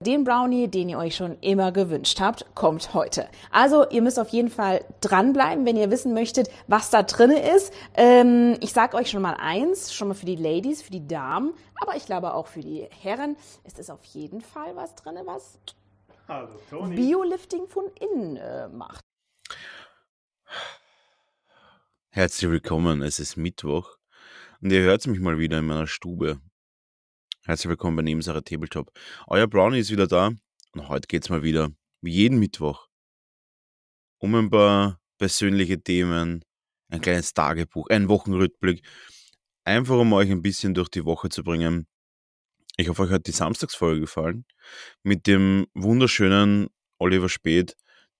Den 0.00 0.24
Brownie, 0.24 0.68
den 0.68 0.90
ihr 0.90 0.98
euch 0.98 1.16
schon 1.16 1.38
immer 1.40 1.72
gewünscht 1.72 2.20
habt, 2.20 2.44
kommt 2.54 2.92
heute. 2.92 3.30
Also 3.50 3.88
ihr 3.88 4.02
müsst 4.02 4.18
auf 4.18 4.28
jeden 4.28 4.50
Fall 4.50 4.84
dranbleiben, 5.00 5.64
wenn 5.64 5.78
ihr 5.78 5.90
wissen 5.90 6.12
möchtet, 6.12 6.50
was 6.66 6.90
da 6.90 7.02
drinne 7.02 7.54
ist. 7.56 7.72
Ähm, 7.94 8.58
ich 8.60 8.74
sage 8.74 8.94
euch 8.94 9.08
schon 9.08 9.22
mal 9.22 9.36
eins, 9.38 9.94
schon 9.94 10.08
mal 10.08 10.14
für 10.14 10.26
die 10.26 10.36
Ladies, 10.36 10.82
für 10.82 10.90
die 10.90 11.06
Damen, 11.06 11.54
aber 11.80 11.96
ich 11.96 12.04
glaube 12.04 12.34
auch 12.34 12.46
für 12.46 12.60
die 12.60 12.86
Herren. 12.90 13.38
Es 13.64 13.78
ist 13.78 13.90
auf 13.90 14.04
jeden 14.04 14.42
Fall 14.42 14.76
was 14.76 14.94
drinne, 14.96 15.22
was 15.24 15.58
Biolifting 16.90 17.66
von 17.66 17.86
innen 17.98 18.36
äh, 18.36 18.68
macht. 18.68 19.00
Herzlich 22.10 22.50
willkommen, 22.50 23.00
es 23.00 23.18
ist 23.18 23.36
Mittwoch 23.36 23.96
und 24.60 24.70
ihr 24.72 24.82
hört 24.82 25.06
mich 25.06 25.20
mal 25.20 25.38
wieder 25.38 25.60
in 25.60 25.66
meiner 25.66 25.86
Stube. 25.86 26.38
Herzlich 27.46 27.68
willkommen 27.68 27.94
bei 27.94 28.02
Nebensache 28.02 28.42
Tabletop. 28.42 28.90
Euer 29.28 29.46
Brownie 29.46 29.78
ist 29.78 29.92
wieder 29.92 30.08
da 30.08 30.32
und 30.72 30.88
heute 30.88 31.06
geht 31.06 31.22
es 31.22 31.30
mal 31.30 31.44
wieder, 31.44 31.70
wie 32.00 32.10
jeden 32.10 32.40
Mittwoch, 32.40 32.88
um 34.18 34.34
ein 34.34 34.50
paar 34.50 35.00
persönliche 35.16 35.80
Themen, 35.80 36.44
ein 36.88 37.00
kleines 37.00 37.34
Tagebuch, 37.34 37.88
einen 37.88 38.08
Wochenrückblick, 38.08 38.84
einfach 39.62 39.94
um 39.94 40.12
euch 40.12 40.28
ein 40.28 40.42
bisschen 40.42 40.74
durch 40.74 40.88
die 40.88 41.04
Woche 41.04 41.28
zu 41.28 41.44
bringen. 41.44 41.86
Ich 42.78 42.88
hoffe, 42.88 43.02
euch 43.02 43.12
hat 43.12 43.28
die 43.28 43.30
Samstagsfolge 43.30 44.00
gefallen 44.00 44.44
mit 45.04 45.28
dem 45.28 45.68
wunderschönen 45.72 46.66
Oliver 46.98 47.28
Speth, 47.28 47.76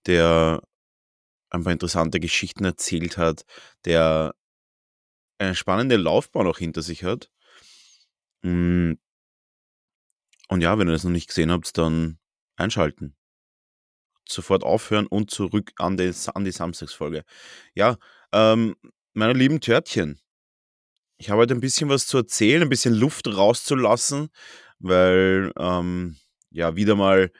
der 0.07 0.63
ein 1.51 1.65
paar 1.65 1.73
interessante 1.73 2.21
Geschichten 2.21 2.65
erzählt 2.65 3.19
hat, 3.19 3.45
der 3.87 4.37
eine 5.39 5.57
spannende 5.57 5.97
Laufbahn 5.97 6.47
auch 6.47 6.59
hinter 6.59 6.83
sich 6.83 7.03
hat. 7.03 7.29
Hm, 8.45 9.01
und 10.49 10.61
ja, 10.61 10.79
wenn 10.79 10.89
ihr 10.89 10.93
das 10.93 11.05
noch 11.05 11.11
nicht 11.11 11.29
gesehen 11.29 11.51
habt, 11.51 11.77
dann 11.79 12.19
einschalten. 12.57 13.17
Sofort 14.29 14.65
aufhören 14.65 15.07
und 15.07 15.31
zurück 15.31 15.73
an 15.77 15.97
die, 15.97 16.13
an 16.35 16.45
die 16.45 16.51
Samstagsfolge. 16.51 17.25
Ja, 17.75 17.97
ähm, 18.33 18.75
meine 19.13 19.33
lieben 19.33 19.61
Törtchen, 19.61 20.21
ich 21.19 21.31
habe 21.31 21.41
heute 21.41 21.55
ein 21.55 21.61
bisschen 21.61 21.89
was 21.89 22.07
zu 22.07 22.19
erzählen, 22.19 22.63
ein 22.63 22.69
bisschen 22.69 22.95
Luft 22.95 23.29
rauszulassen, 23.29 24.29
weil 24.79 25.53
ähm, 25.59 26.17
ja 26.51 26.77
wieder 26.77 26.97
mal, 26.97 27.31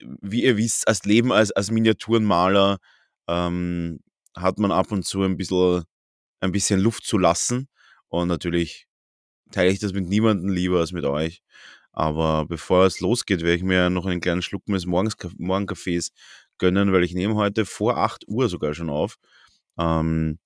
wie 0.00 0.44
ihr 0.44 0.56
wisst, 0.56 0.88
als 0.88 1.04
Leben 1.04 1.32
als, 1.32 1.52
als 1.52 1.70
Miniaturenmaler 1.70 2.78
ähm, 3.28 4.00
hat 4.34 4.58
man 4.58 4.72
ab 4.72 4.90
und 4.90 5.04
zu 5.04 5.22
ein 5.22 5.36
bisschen, 5.36 5.84
ein 6.40 6.52
bisschen 6.52 6.80
Luft 6.80 7.04
zu 7.04 7.18
lassen. 7.18 7.68
Und 8.08 8.28
natürlich 8.28 8.88
teile 9.52 9.70
ich 9.70 9.78
das 9.78 9.92
mit 9.92 10.08
niemandem 10.08 10.50
lieber 10.50 10.80
als 10.80 10.92
mit 10.92 11.04
euch. 11.04 11.42
Aber 11.92 12.46
bevor 12.46 12.86
es 12.86 13.00
losgeht, 13.00 13.40
werde 13.42 13.56
ich 13.56 13.62
mir 13.62 13.90
noch 13.90 14.06
einen 14.06 14.20
kleinen 14.20 14.42
Schluck 14.42 14.68
meines 14.68 14.86
Morgens, 14.86 15.16
Morgenkaffees 15.38 16.12
gönnen, 16.58 16.92
weil 16.92 17.04
ich 17.04 17.14
nehme 17.14 17.34
heute 17.34 17.66
vor 17.66 17.98
8 17.98 18.28
Uhr 18.28 18.48
sogar 18.48 18.74
schon 18.74 18.90
auf, 18.90 19.16
ähm, 19.78 20.38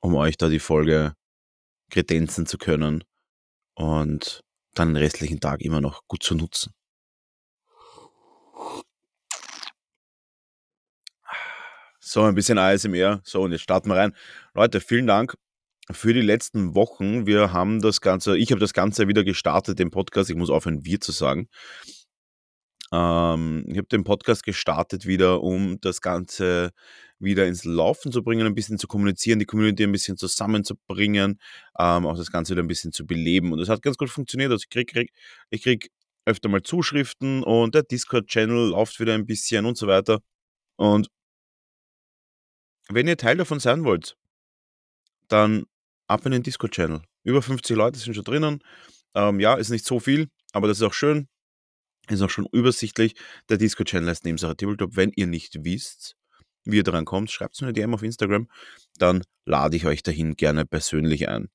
um 0.00 0.14
euch 0.16 0.36
da 0.36 0.48
die 0.48 0.58
Folge 0.60 1.14
kredenzen 1.90 2.46
zu 2.46 2.58
können 2.58 3.04
und 3.74 4.42
dann 4.74 4.94
den 4.94 4.96
restlichen 5.02 5.40
Tag 5.40 5.60
immer 5.62 5.80
noch 5.80 6.02
gut 6.08 6.22
zu 6.22 6.34
nutzen. 6.34 6.72
So, 12.00 12.24
ein 12.24 12.34
bisschen 12.34 12.58
ASMR. 12.58 13.20
So, 13.24 13.42
und 13.42 13.52
jetzt 13.52 13.62
starten 13.62 13.88
wir 13.88 13.96
rein. 13.96 14.14
Leute, 14.54 14.80
vielen 14.80 15.06
Dank 15.06 15.36
für 15.92 16.14
die 16.14 16.20
letzten 16.20 16.74
Wochen. 16.74 17.26
Wir 17.26 17.52
haben 17.52 17.80
das 17.80 18.00
Ganze, 18.00 18.36
ich 18.36 18.50
habe 18.50 18.60
das 18.60 18.72
Ganze 18.72 19.08
wieder 19.08 19.24
gestartet, 19.24 19.78
den 19.78 19.90
Podcast. 19.90 20.30
Ich 20.30 20.36
muss 20.36 20.50
aufhören, 20.50 20.84
wir 20.84 21.00
zu 21.00 21.12
sagen. 21.12 21.48
Ähm, 22.92 23.64
ich 23.68 23.78
habe 23.78 23.88
den 23.88 24.04
Podcast 24.04 24.42
gestartet 24.44 25.06
wieder, 25.06 25.42
um 25.42 25.80
das 25.80 26.00
Ganze 26.00 26.70
wieder 27.20 27.46
ins 27.46 27.64
Laufen 27.64 28.12
zu 28.12 28.22
bringen, 28.22 28.46
ein 28.46 28.54
bisschen 28.54 28.78
zu 28.78 28.88
kommunizieren, 28.88 29.38
die 29.38 29.44
Community 29.44 29.84
ein 29.84 29.92
bisschen 29.92 30.16
zusammenzubringen, 30.16 31.38
ähm, 31.78 32.06
auch 32.06 32.16
das 32.16 32.32
Ganze 32.32 32.52
wieder 32.52 32.62
ein 32.62 32.68
bisschen 32.68 32.92
zu 32.92 33.06
beleben. 33.06 33.52
Und 33.52 33.58
das 33.58 33.68
hat 33.68 33.82
ganz 33.82 33.96
gut 33.96 34.10
funktioniert. 34.10 34.50
Also 34.50 34.62
ich 34.64 34.70
kriege 34.70 34.92
krieg, 34.92 35.12
ich 35.50 35.62
krieg 35.62 35.90
öfter 36.26 36.48
mal 36.48 36.62
Zuschriften 36.62 37.42
und 37.44 37.74
der 37.74 37.82
Discord-Channel 37.82 38.70
läuft 38.70 39.00
wieder 39.00 39.14
ein 39.14 39.26
bisschen 39.26 39.66
und 39.66 39.76
so 39.76 39.86
weiter. 39.86 40.20
Und 40.76 41.08
wenn 42.88 43.06
ihr 43.08 43.16
Teil 43.16 43.36
davon 43.36 43.60
sein 43.60 43.84
wollt, 43.84 44.16
dann 45.28 45.64
ab 46.10 46.26
in 46.26 46.32
den 46.32 46.42
Discord-Channel. 46.42 47.02
Über 47.24 47.40
50 47.40 47.76
Leute 47.76 47.98
sind 47.98 48.14
schon 48.14 48.24
drinnen. 48.24 48.62
Ähm, 49.14 49.40
ja, 49.40 49.54
ist 49.54 49.70
nicht 49.70 49.86
so 49.86 50.00
viel, 50.00 50.28
aber 50.52 50.68
das 50.68 50.78
ist 50.78 50.82
auch 50.82 50.92
schön. 50.92 51.28
Ist 52.08 52.22
auch 52.22 52.30
schon 52.30 52.46
übersichtlich. 52.52 53.14
Der 53.48 53.56
Discord-Channel 53.56 54.10
heißt 54.10 54.24
Nebensache 54.24 54.56
Tabletop. 54.56 54.96
Wenn 54.96 55.12
ihr 55.14 55.26
nicht 55.26 55.64
wisst, 55.64 56.16
wie 56.64 56.76
ihr 56.76 56.82
daran 56.82 57.04
kommt, 57.04 57.30
schreibt 57.30 57.54
es 57.54 57.60
mir 57.60 57.68
eine 57.68 57.72
DM 57.72 57.94
auf 57.94 58.02
Instagram. 58.02 58.48
Dann 58.98 59.22
lade 59.46 59.76
ich 59.76 59.86
euch 59.86 60.02
dahin 60.02 60.34
gerne 60.34 60.66
persönlich 60.66 61.28
ein. 61.28 61.48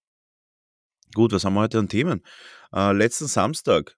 Gut, 1.13 1.31
was 1.31 1.45
haben 1.45 1.53
wir 1.53 1.61
heute 1.61 1.79
an 1.79 1.89
Themen? 1.89 2.21
Äh, 2.73 2.93
letzten 2.93 3.27
Samstag, 3.27 3.95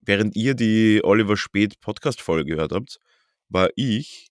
während 0.00 0.36
ihr 0.36 0.54
die 0.54 1.00
Oliver 1.02 1.36
Spät 1.36 1.80
Podcast-Folge 1.80 2.54
gehört 2.54 2.72
habt, 2.72 2.98
war 3.48 3.70
ich 3.76 4.28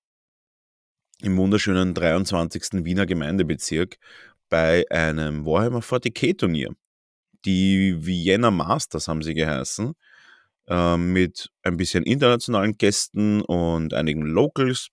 im 1.22 1.38
wunderschönen 1.38 1.94
23. 1.94 2.86
Wiener 2.86 3.06
Gemeindebezirk 3.06 3.98
bei 4.54 4.86
einem 4.92 5.48
Warhammer 5.48 5.80
40k 5.80 6.38
Turnier. 6.38 6.76
Die 7.44 7.96
Vienna 8.06 8.52
Masters 8.52 9.08
haben 9.08 9.24
sie 9.24 9.34
geheißen, 9.34 9.96
äh, 10.68 10.96
mit 10.96 11.50
ein 11.64 11.76
bisschen 11.76 12.04
internationalen 12.04 12.78
Gästen 12.78 13.42
und 13.42 13.96
einigen 13.96 14.22
Locals, 14.22 14.90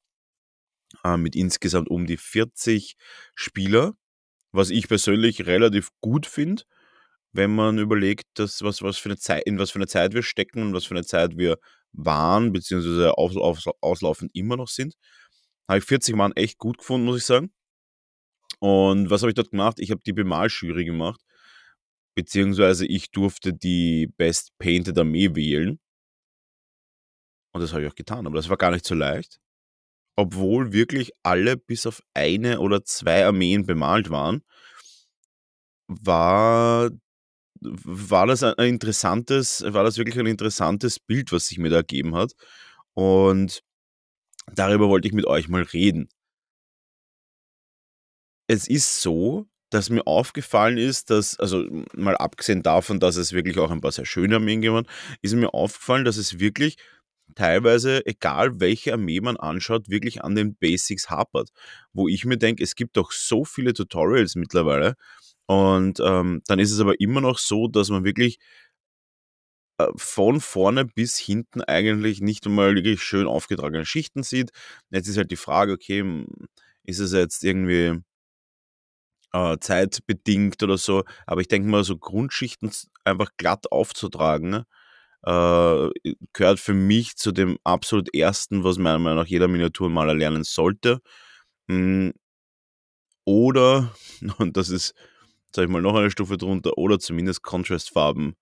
äh, 1.05 1.19
mit 1.19 1.37
insgesamt 1.37 1.91
um 1.91 2.07
die 2.07 2.17
40 2.17 2.97
Spieler, 3.35 3.93
was 4.51 4.71
ich 4.71 4.89
persönlich 4.89 5.47
relativ 5.47 5.91
gut 6.01 6.25
finde, 6.25 6.63
wenn 7.33 7.55
man 7.55 7.77
überlegt, 7.77 8.29
dass 8.39 8.63
was, 8.63 8.81
was 8.81 8.97
für 8.97 9.11
eine 9.11 9.19
Zeit, 9.19 9.45
in 9.45 9.59
was 9.59 9.73
für 9.73 9.79
eine 9.79 9.89
Zeit 9.89 10.15
wir 10.15 10.23
stecken 10.23 10.63
und 10.63 10.73
was 10.73 10.87
für 10.87 10.95
eine 10.95 11.05
Zeit 11.05 11.37
wir 11.37 11.59
waren, 11.93 12.55
beziehungsweise 12.55 13.19
aus, 13.19 13.37
aus, 13.37 13.67
auslaufend 13.83 14.31
immer 14.33 14.57
noch 14.57 14.69
sind. 14.69 14.95
Habe 15.69 15.81
ich 15.81 15.85
40 15.85 16.17
Mann 16.17 16.33
echt 16.33 16.57
gut 16.57 16.79
gefunden, 16.79 17.05
muss 17.05 17.19
ich 17.19 17.27
sagen. 17.27 17.53
Und 18.61 19.11
was 19.11 19.23
habe 19.23 19.31
ich 19.31 19.35
dort 19.35 19.51
gemacht? 19.51 19.81
Ich 19.81 19.91
habe 19.91 20.03
die 20.05 20.13
Bemaljury 20.13 20.85
gemacht, 20.85 21.21
beziehungsweise 22.15 22.87
ich 22.87 23.11
durfte 23.11 23.55
die 23.55 24.09
Best 24.17 24.53
Painted 24.59 24.99
Armee 24.99 25.35
wählen. 25.35 25.81
Und 27.53 27.63
das 27.63 27.73
habe 27.73 27.83
ich 27.83 27.91
auch 27.91 27.97
getan, 27.97 28.27
aber 28.27 28.37
das 28.37 28.49
war 28.49 28.59
gar 28.59 28.71
nicht 28.71 28.87
so 28.87 28.95
leicht. 28.95 29.41
Obwohl 30.17 30.73
wirklich 30.73 31.13
alle 31.23 31.57
bis 31.57 31.87
auf 31.87 32.03
eine 32.15 32.61
oder 32.61 32.85
zwei 32.85 33.25
Armeen 33.25 33.65
bemalt 33.65 34.11
waren, 34.11 34.43
war, 35.89 36.91
war 37.61 38.27
das 38.27 38.43
ein 38.43 38.55
interessantes, 38.69 39.65
war 39.67 39.85
das 39.85 39.97
wirklich 39.97 40.19
ein 40.19 40.27
interessantes 40.27 41.01
Bild, 41.01 41.33
was 41.33 41.47
sich 41.47 41.59
mir 41.59 41.71
da 41.71 41.77
ergeben 41.77 42.15
hat. 42.15 42.33
Und 42.95 43.63
darüber 44.55 44.89
wollte 44.89 45.09
ich 45.09 45.15
mit 45.15 45.27
euch 45.27 45.49
mal 45.49 45.63
reden 45.63 46.11
es 48.51 48.67
ist 48.67 49.01
so, 49.01 49.47
dass 49.71 49.91
mir 49.91 50.05
aufgefallen 50.07 50.77
ist, 50.77 51.11
dass, 51.11 51.39
also 51.39 51.65
mal 51.95 52.17
abgesehen 52.17 52.63
davon, 52.65 52.99
dass 52.99 53.15
es 53.17 53.33
wirklich 53.33 53.59
auch 53.59 53.71
ein 53.71 53.81
paar 53.81 53.93
sehr 53.93 54.05
schöne 54.07 54.37
Armeen 54.37 54.61
gegeben 54.61 54.87
ist 55.23 55.35
mir 55.35 55.55
aufgefallen, 55.55 56.05
dass 56.05 56.17
es 56.17 56.41
wirklich 56.41 56.77
teilweise, 57.37 58.05
egal 58.07 58.59
welche 58.61 58.93
Armee 58.93 59.21
man 59.21 59.37
anschaut, 59.37 59.89
wirklich 59.89 60.25
an 60.25 60.35
den 60.35 60.57
Basics 60.57 61.11
hapert. 61.11 61.51
Wo 61.93 62.09
ich 62.09 62.25
mir 62.25 62.39
denke, 62.39 62.65
es 62.65 62.75
gibt 62.75 62.97
doch 62.97 63.13
so 63.13 63.45
viele 63.45 63.73
Tutorials 63.73 64.35
mittlerweile. 64.35 64.97
Und 65.47 66.01
ähm, 66.01 66.43
dann 66.49 66.59
ist 66.59 66.73
es 66.73 66.81
aber 66.81 67.01
immer 67.01 67.21
noch 67.21 67.39
so, 67.39 67.69
dass 67.69 67.89
man 67.91 68.05
wirklich 68.05 68.39
äh, 69.79 69.87
von 69.97 70.41
vorne 70.41 70.85
bis 70.87 71.17
hinten 71.19 71.63
eigentlich 71.63 72.21
nicht 72.21 72.47
einmal 72.47 72.75
wirklich 72.75 73.03
schön 73.03 73.27
aufgetragene 73.29 73.85
Schichten 73.87 74.25
sieht. 74.25 74.51
Jetzt 74.91 75.09
ist 75.09 75.17
halt 75.19 75.31
die 75.31 75.37
Frage, 75.37 75.73
okay, 75.73 76.25
ist 76.85 76.99
es 76.99 77.13
jetzt 77.13 77.45
irgendwie 77.45 78.01
äh, 79.33 79.57
zeitbedingt 79.61 80.63
oder 80.63 80.79
so. 80.79 81.05
Aber 81.27 81.41
ich 81.41 81.49
denke 81.49 81.69
mal, 81.69 81.85
so 81.85 81.97
Grundschichten 81.99 82.71
einfach 83.05 83.31
glatt 83.37 83.71
aufzutragen, 83.73 84.65
äh, 85.25 85.91
gehört 86.33 86.61
für 86.61 86.75
mich 86.75 87.17
zu 87.17 87.33
dem 87.33 87.59
absolut 87.65 88.15
ersten, 88.15 88.65
was 88.65 88.79
meiner 88.79 88.99
Meinung 88.99 89.19
nach 89.19 89.27
jeder 89.27 89.49
Miniaturmaler 89.49 90.15
lernen 90.15 90.45
sollte. 90.45 91.01
Hm, 91.69 92.13
oder, 93.25 93.95
und 94.39 94.57
das 94.57 94.71
ist, 94.71 94.95
sag 95.55 95.65
ich 95.65 95.71
mal, 95.71 95.83
noch 95.83 95.95
eine 95.95 96.11
Stufe 96.11 96.37
drunter, 96.39 96.79
oder 96.79 96.99
zumindest 96.99 97.43
Contrastfarben 97.43 98.35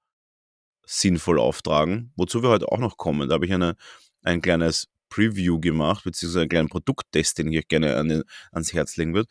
sinnvoll 0.87 1.39
auftragen, 1.39 2.13
wozu 2.17 2.43
wir 2.43 2.51
heute 2.51 2.73
auch 2.73 2.79
noch 2.79 2.97
kommen. 2.97 3.29
Da 3.29 3.35
habe 3.35 3.47
ich 3.47 3.53
eine, 3.53 3.77
ein 4.23 4.41
kleines 4.41 4.89
Preview 5.11 5.61
gemacht, 5.61 6.05
beziehungsweise 6.05 6.43
einen 6.43 6.49
kleinen 6.51 6.69
Produkttest, 6.69 7.39
den 7.39 7.53
ich 7.53 7.59
euch 7.59 7.69
gerne 7.69 7.97
an 7.97 8.23
ans 8.53 8.73
Herz 8.73 8.97
legen 8.97 9.15
würde. 9.15 9.29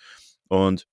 Und 0.49 0.87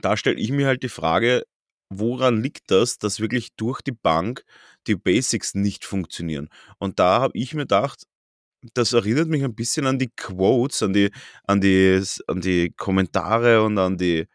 da 0.00 0.16
stelle 0.16 0.38
ich 0.38 0.50
mir 0.50 0.66
halt 0.66 0.82
die 0.82 0.88
Frage, 0.88 1.44
woran 1.90 2.42
liegt 2.42 2.70
das, 2.70 2.98
dass 2.98 3.20
wirklich 3.20 3.54
durch 3.56 3.80
die 3.80 3.92
Bank 3.92 4.44
die 4.86 4.96
Basics 4.96 5.54
nicht 5.54 5.84
funktionieren. 5.84 6.48
Und 6.78 6.98
da 6.98 7.20
habe 7.20 7.36
ich 7.36 7.54
mir 7.54 7.62
gedacht, 7.62 8.04
das 8.74 8.92
erinnert 8.92 9.28
mich 9.28 9.44
ein 9.44 9.54
bisschen 9.54 9.86
an 9.86 9.98
die 9.98 10.10
Quotes, 10.16 10.82
an 10.82 10.92
die, 10.92 11.10
an 11.44 11.60
die, 11.60 12.02
an 12.26 12.40
die 12.40 12.72
Kommentare 12.76 13.62
und 13.62 13.78
an 13.78 13.96
die, 13.96 14.26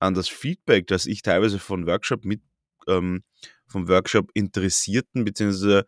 an 0.00 0.14
das 0.14 0.28
Feedback, 0.28 0.86
das 0.86 1.06
ich 1.06 1.22
teilweise 1.22 1.58
von 1.58 1.86
Workshop 1.86 2.24
mit, 2.24 2.42
ähm, 2.88 3.24
vom 3.66 3.88
Workshop 3.88 4.30
Interessierten 4.34 5.24
bzw. 5.24 5.82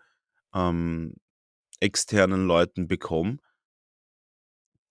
Ähm, 0.55 1.15
externen 1.81 2.47
Leuten 2.47 2.89
bekomme, 2.89 3.39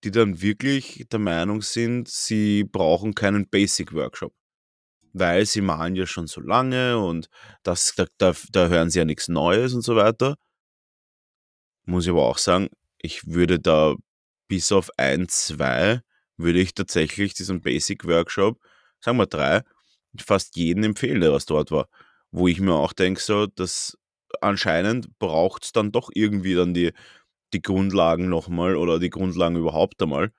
die 0.07 0.12
dann 0.12 0.42
wirklich 0.42 1.06
der 1.12 1.19
Meinung 1.19 1.62
sind, 1.62 2.07
sie 2.07 2.63
brauchen 2.63 3.13
keinen 3.13 3.50
Basic 3.50 3.92
Workshop. 3.92 4.33
Weil 5.12 5.45
sie 5.45 5.59
malen 5.59 5.98
ja 5.98 6.06
schon 6.06 6.27
so 6.27 6.39
lange 6.39 6.98
und 6.98 7.27
das, 7.63 7.94
da, 7.98 8.06
da, 8.18 8.33
da 8.51 8.68
hören 8.69 8.89
sie 8.89 9.00
ja 9.00 9.06
nichts 9.06 9.27
Neues 9.27 9.74
und 9.74 9.81
so 9.81 9.98
weiter. 9.98 10.36
Muss 11.83 12.06
ich 12.06 12.12
aber 12.12 12.25
auch 12.25 12.38
sagen, 12.38 12.69
ich 13.00 13.27
würde 13.27 13.59
da 13.59 13.95
bis 14.48 14.71
auf 14.71 14.89
ein, 14.95 15.27
zwei, 15.27 16.00
würde 16.38 16.62
ich 16.62 16.74
tatsächlich 16.74 17.33
diesen 17.33 17.62
Basic 17.62 18.06
Workshop, 18.06 18.62
sagen 19.01 19.18
wir 19.18 19.25
drei, 19.25 19.62
fast 20.18 20.56
jeden 20.56 20.86
empfehlen, 20.86 21.19
der 21.19 21.33
was 21.33 21.45
dort 21.45 21.69
war. 21.69 21.89
Wo 22.31 22.48
ich 22.48 22.62
mir 22.62 22.75
auch 22.75 22.94
denke, 22.94 23.19
so, 23.19 23.48
dass 23.48 23.98
anscheinend 24.39 25.19
braucht 25.19 25.65
es 25.65 25.74
dann 25.74 25.92
doch 25.92 26.09
irgendwie 26.13 26.56
dann 26.56 26.74
die, 26.74 26.94
die 27.53 27.61
Grundlagen 27.61 28.29
nochmal 28.29 28.75
oder 28.75 28.99
die 28.99 29.09
Grundlagen 29.09 29.55
überhaupt 29.55 30.01
einmal. 30.01 30.31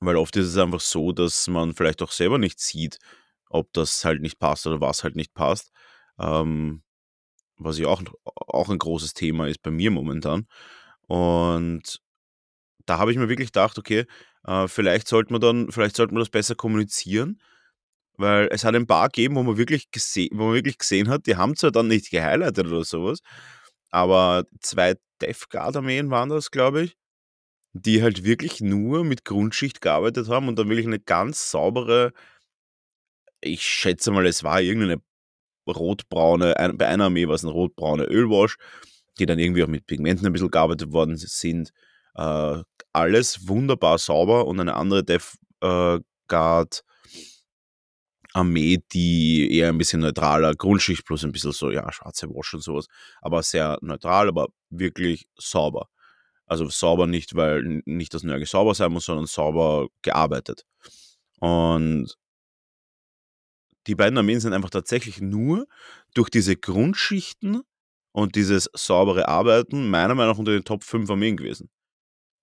Weil 0.00 0.16
oft 0.16 0.36
ist 0.36 0.46
es 0.46 0.56
einfach 0.58 0.80
so, 0.80 1.12
dass 1.12 1.48
man 1.48 1.74
vielleicht 1.74 2.02
auch 2.02 2.12
selber 2.12 2.38
nicht 2.38 2.60
sieht, 2.60 2.98
ob 3.48 3.72
das 3.72 4.04
halt 4.04 4.20
nicht 4.22 4.38
passt 4.38 4.66
oder 4.66 4.80
was 4.80 5.04
halt 5.04 5.16
nicht 5.16 5.34
passt. 5.34 5.72
Ähm, 6.18 6.82
was 7.58 7.78
ja 7.78 7.88
auch, 7.88 8.02
auch 8.24 8.68
ein 8.68 8.78
großes 8.78 9.14
Thema 9.14 9.48
ist 9.48 9.62
bei 9.62 9.70
mir 9.70 9.90
momentan. 9.90 10.46
Und 11.08 12.00
da 12.86 12.98
habe 12.98 13.12
ich 13.12 13.18
mir 13.18 13.28
wirklich 13.28 13.48
gedacht, 13.48 13.78
okay, 13.78 14.06
äh, 14.44 14.68
vielleicht 14.68 15.08
sollte 15.08 15.32
man 15.32 15.40
dann, 15.40 15.72
vielleicht 15.72 15.96
sollte 15.96 16.14
man 16.14 16.20
das 16.20 16.30
besser 16.30 16.54
kommunizieren, 16.54 17.40
weil 18.16 18.48
es 18.52 18.64
hat 18.64 18.74
ein 18.74 18.86
paar 18.86 19.08
gegeben, 19.08 19.36
wo 19.36 19.42
man 19.42 19.56
wirklich 19.58 19.90
gesehen, 19.90 20.30
wo 20.32 20.46
man 20.46 20.54
wirklich 20.54 20.78
gesehen 20.78 21.08
hat, 21.08 21.26
die 21.26 21.36
haben 21.36 21.56
zwar 21.56 21.70
dann 21.72 21.88
nicht 21.88 22.10
gehighlightet 22.10 22.66
oder 22.66 22.84
sowas, 22.84 23.20
aber 23.90 24.44
zwei 24.60 24.94
Death 25.20 25.48
Guard 25.50 25.76
Armeen 25.76 26.10
waren 26.10 26.28
das, 26.28 26.50
glaube 26.50 26.82
ich, 26.82 26.96
die 27.72 28.02
halt 28.02 28.24
wirklich 28.24 28.60
nur 28.60 29.04
mit 29.04 29.24
Grundschicht 29.24 29.80
gearbeitet 29.80 30.28
haben 30.28 30.48
und 30.48 30.58
dann 30.58 30.68
wirklich 30.68 30.86
eine 30.86 31.00
ganz 31.00 31.50
saubere, 31.50 32.12
ich 33.40 33.62
schätze 33.62 34.10
mal, 34.10 34.26
es 34.26 34.42
war 34.42 34.60
irgendeine 34.60 35.00
rotbraune, 35.68 36.54
bei 36.76 36.88
einer 36.88 37.04
Armee 37.04 37.28
war 37.28 37.34
es 37.34 37.44
eine 37.44 37.52
rotbraune 37.52 38.04
Ölwash, 38.04 38.56
die 39.18 39.26
dann 39.26 39.38
irgendwie 39.38 39.62
auch 39.62 39.68
mit 39.68 39.86
Pigmenten 39.86 40.26
ein 40.26 40.32
bisschen 40.32 40.50
gearbeitet 40.50 40.92
worden 40.92 41.16
sind. 41.16 41.72
Äh, 42.14 42.62
alles 42.92 43.48
wunderbar 43.48 43.98
sauber 43.98 44.46
und 44.46 44.60
eine 44.60 44.74
andere 44.74 45.04
Death 45.04 45.36
äh, 45.60 46.00
Guard 46.28 46.84
Armee, 48.38 48.78
die 48.92 49.52
eher 49.52 49.68
ein 49.68 49.78
bisschen 49.78 50.00
neutraler, 50.00 50.54
Grundschicht 50.54 51.04
plus 51.04 51.24
ein 51.24 51.32
bisschen 51.32 51.52
so, 51.52 51.70
ja, 51.70 51.90
schwarze 51.92 52.28
Wash 52.28 52.54
und 52.54 52.62
sowas, 52.62 52.86
aber 53.20 53.42
sehr 53.42 53.78
neutral, 53.82 54.28
aber 54.28 54.48
wirklich 54.70 55.28
sauber. 55.36 55.88
Also 56.46 56.68
sauber 56.68 57.06
nicht, 57.06 57.34
weil 57.34 57.82
nicht 57.84 58.14
das 58.14 58.22
Nörgel 58.22 58.46
sauber 58.46 58.74
sein 58.74 58.92
muss, 58.92 59.04
sondern 59.04 59.26
sauber 59.26 59.88
gearbeitet. 60.02 60.64
Und 61.40 62.14
die 63.86 63.94
beiden 63.94 64.18
Armeen 64.18 64.40
sind 64.40 64.52
einfach 64.52 64.70
tatsächlich 64.70 65.20
nur 65.20 65.66
durch 66.14 66.30
diese 66.30 66.56
Grundschichten 66.56 67.62
und 68.12 68.34
dieses 68.34 68.70
saubere 68.74 69.28
Arbeiten 69.28 69.90
meiner 69.90 70.14
Meinung 70.14 70.32
nach 70.32 70.38
unter 70.38 70.52
den 70.52 70.64
Top 70.64 70.84
5 70.84 71.10
Armeen 71.10 71.36
gewesen. 71.36 71.70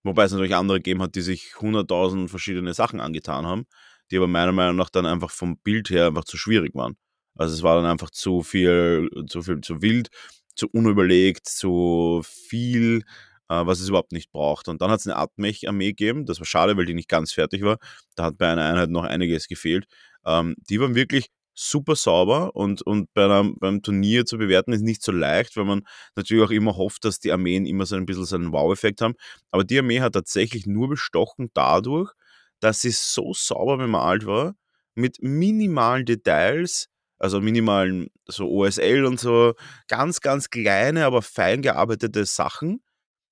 Wobei 0.04 0.24
es 0.24 0.32
natürlich 0.32 0.54
andere 0.54 0.78
gegeben 0.78 1.02
hat, 1.02 1.14
die 1.16 1.20
sich 1.20 1.54
100.000 1.58 2.28
verschiedene 2.28 2.74
Sachen 2.74 3.00
angetan 3.00 3.44
haben 3.46 3.66
die 4.10 4.16
aber 4.16 4.26
meiner 4.28 4.52
Meinung 4.52 4.76
nach 4.76 4.90
dann 4.90 5.06
einfach 5.06 5.30
vom 5.30 5.58
Bild 5.58 5.90
her 5.90 6.06
einfach 6.08 6.24
zu 6.24 6.36
schwierig 6.36 6.74
waren. 6.74 6.96
Also 7.36 7.54
es 7.54 7.62
war 7.62 7.76
dann 7.76 7.90
einfach 7.90 8.10
zu 8.10 8.42
viel, 8.42 9.08
zu 9.28 9.42
viel, 9.42 9.60
zu 9.60 9.82
wild, 9.82 10.08
zu 10.54 10.68
unüberlegt, 10.72 11.46
zu 11.46 12.22
viel, 12.24 13.02
äh, 13.48 13.66
was 13.66 13.80
es 13.80 13.88
überhaupt 13.88 14.12
nicht 14.12 14.32
braucht. 14.32 14.68
Und 14.68 14.80
dann 14.82 14.90
hat 14.90 15.00
es 15.00 15.06
eine 15.06 15.16
Atmech-Armee 15.16 15.88
gegeben, 15.88 16.26
das 16.26 16.40
war 16.40 16.46
schade, 16.46 16.76
weil 16.76 16.86
die 16.86 16.94
nicht 16.94 17.08
ganz 17.08 17.32
fertig 17.32 17.62
war. 17.62 17.78
Da 18.14 18.24
hat 18.24 18.38
bei 18.38 18.50
einer 18.50 18.64
Einheit 18.64 18.90
noch 18.90 19.04
einiges 19.04 19.48
gefehlt. 19.48 19.86
Ähm, 20.24 20.56
die 20.68 20.80
waren 20.80 20.94
wirklich 20.94 21.28
super 21.54 21.96
sauber 21.96 22.54
und, 22.54 22.82
und 22.82 23.12
bei 23.14 23.24
einem, 23.24 23.56
beim 23.58 23.82
Turnier 23.82 24.26
zu 24.26 24.36
bewerten 24.38 24.72
ist 24.72 24.82
nicht 24.82 25.02
so 25.02 25.10
leicht, 25.12 25.56
weil 25.56 25.64
man 25.64 25.82
natürlich 26.14 26.44
auch 26.44 26.50
immer 26.50 26.76
hofft, 26.76 27.04
dass 27.04 27.18
die 27.18 27.32
Armeen 27.32 27.64
immer 27.66 27.86
so 27.86 27.96
ein 27.96 28.04
bisschen 28.06 28.26
so 28.26 28.36
einen 28.36 28.52
Wow-Effekt 28.52 29.00
haben. 29.00 29.14
Aber 29.50 29.64
die 29.64 29.78
Armee 29.78 30.00
hat 30.00 30.12
tatsächlich 30.12 30.66
nur 30.66 30.88
bestochen 30.88 31.50
dadurch, 31.54 32.12
dass 32.60 32.80
sie 32.80 32.90
so 32.90 33.32
sauber 33.34 33.78
bemalt 33.78 34.26
war, 34.26 34.54
mit 34.94 35.22
minimalen 35.22 36.04
Details, 36.06 36.88
also 37.18 37.40
minimalen 37.40 38.08
so 38.26 38.48
OSL 38.48 39.04
und 39.04 39.20
so, 39.20 39.54
ganz, 39.88 40.20
ganz 40.20 40.50
kleine, 40.50 41.06
aber 41.06 41.22
fein 41.22 41.62
gearbeitete 41.62 42.24
Sachen, 42.24 42.82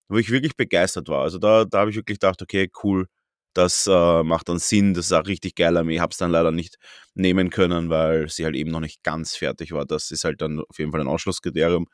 wo 0.08 0.18
ich 0.18 0.30
wirklich 0.30 0.56
begeistert 0.56 1.08
war. 1.08 1.22
Also 1.22 1.38
da, 1.38 1.64
da 1.64 1.80
habe 1.80 1.90
ich 1.90 1.96
wirklich 1.96 2.18
gedacht, 2.20 2.42
okay, 2.42 2.70
cool, 2.82 3.06
das 3.54 3.86
äh, 3.86 4.22
macht 4.22 4.48
dann 4.48 4.58
Sinn, 4.58 4.94
das 4.94 5.06
ist 5.06 5.12
auch 5.12 5.26
richtig 5.26 5.54
geil 5.54 5.76
Ich 5.88 6.00
habe 6.00 6.10
es 6.10 6.18
dann 6.18 6.30
leider 6.30 6.50
nicht 6.50 6.76
nehmen 7.14 7.50
können, 7.50 7.88
weil 7.88 8.28
sie 8.28 8.44
halt 8.44 8.56
eben 8.56 8.70
noch 8.70 8.80
nicht 8.80 9.02
ganz 9.02 9.36
fertig 9.36 9.72
war. 9.72 9.86
Das 9.86 10.10
ist 10.10 10.24
halt 10.24 10.42
dann 10.42 10.60
auf 10.60 10.78
jeden 10.78 10.90
Fall 10.90 11.00
ein 11.00 11.06
Ausschlusskriterium. 11.06 11.86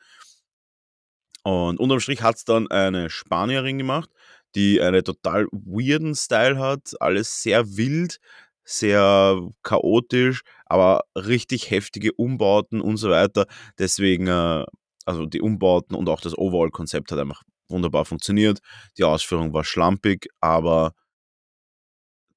Und 1.43 1.79
unterm 1.81 2.01
Strich 2.01 2.23
hat 2.23 2.37
es 2.37 2.45
dann 2.45 2.71
eine 2.71 3.09
Spanierin 3.11 3.79
gemacht, 3.79 4.11
die 4.55 4.81
einen 4.81 5.05
total 5.05 5.47
weirden 5.53 6.15
Style 6.15 6.59
hat, 6.59 6.95
alles 7.01 7.43
sehr 7.43 7.77
wild, 7.77 8.19
sehr 8.65 9.41
chaotisch, 9.63 10.43
aber 10.67 11.03
richtig 11.17 11.71
heftige 11.71 12.13
Umbauten 12.13 12.81
und 12.81 12.97
so 12.97 13.11
weiter. 13.11 13.47
Deswegen, 13.79 14.27
äh, 14.29 14.65
also 15.07 15.27
die 15.27 15.41
Umbauten 15.41 15.97
und 15.97 16.09
auch 16.09 16.21
das 16.21 16.37
Overall-Konzept 16.37 17.11
hat 17.13 17.19
einfach 17.19 17.43
wunderbar 17.69 18.05
funktioniert. 18.05 18.61
Die 18.99 19.05
Ausführung 19.05 19.53
war 19.53 19.65
schlampig, 19.65 20.29
aber 20.41 20.93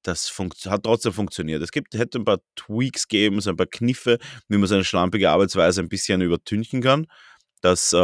das 0.02 0.32
hat 0.66 0.82
trotzdem 0.84 1.12
funktioniert. 1.12 1.62
Es 1.62 1.72
gibt, 1.72 1.94
hätte 1.94 2.18
ein 2.18 2.24
paar 2.24 2.40
Tweaks 2.56 3.08
geben, 3.08 3.40
so 3.40 3.50
ein 3.50 3.56
paar 3.56 3.66
Kniffe, 3.66 4.18
wie 4.48 4.58
man 4.58 4.68
seine 4.68 4.84
schlampige 4.84 5.30
Arbeitsweise 5.30 5.80
ein 5.80 5.88
bisschen 5.88 6.20
übertünchen 6.20 6.82
kann. 6.82 7.06
Das 7.64 7.94
äh, 7.94 7.96